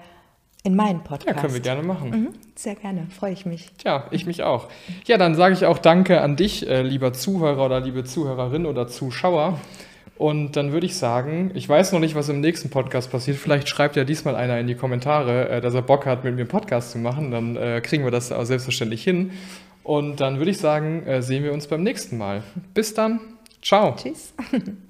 [0.62, 1.36] in meinen Podcast.
[1.36, 2.10] Ja, können wir gerne machen.
[2.10, 3.70] Mhm, sehr gerne, freue ich mich.
[3.84, 4.68] Ja, ich mich auch.
[5.06, 8.86] Ja, dann sage ich auch Danke an dich, äh, lieber Zuhörer oder liebe Zuhörerin oder
[8.86, 9.58] Zuschauer.
[10.18, 13.38] Und dann würde ich sagen, ich weiß noch nicht, was im nächsten Podcast passiert.
[13.38, 16.40] Vielleicht schreibt ja diesmal einer in die Kommentare, äh, dass er Bock hat, mit mir
[16.40, 17.30] einen Podcast zu machen.
[17.30, 19.30] Dann äh, kriegen wir das auch selbstverständlich hin.
[19.82, 22.42] Und dann würde ich sagen, äh, sehen wir uns beim nächsten Mal.
[22.74, 23.20] Bis dann.
[23.62, 23.96] Ciao.
[23.96, 24.34] Tschüss.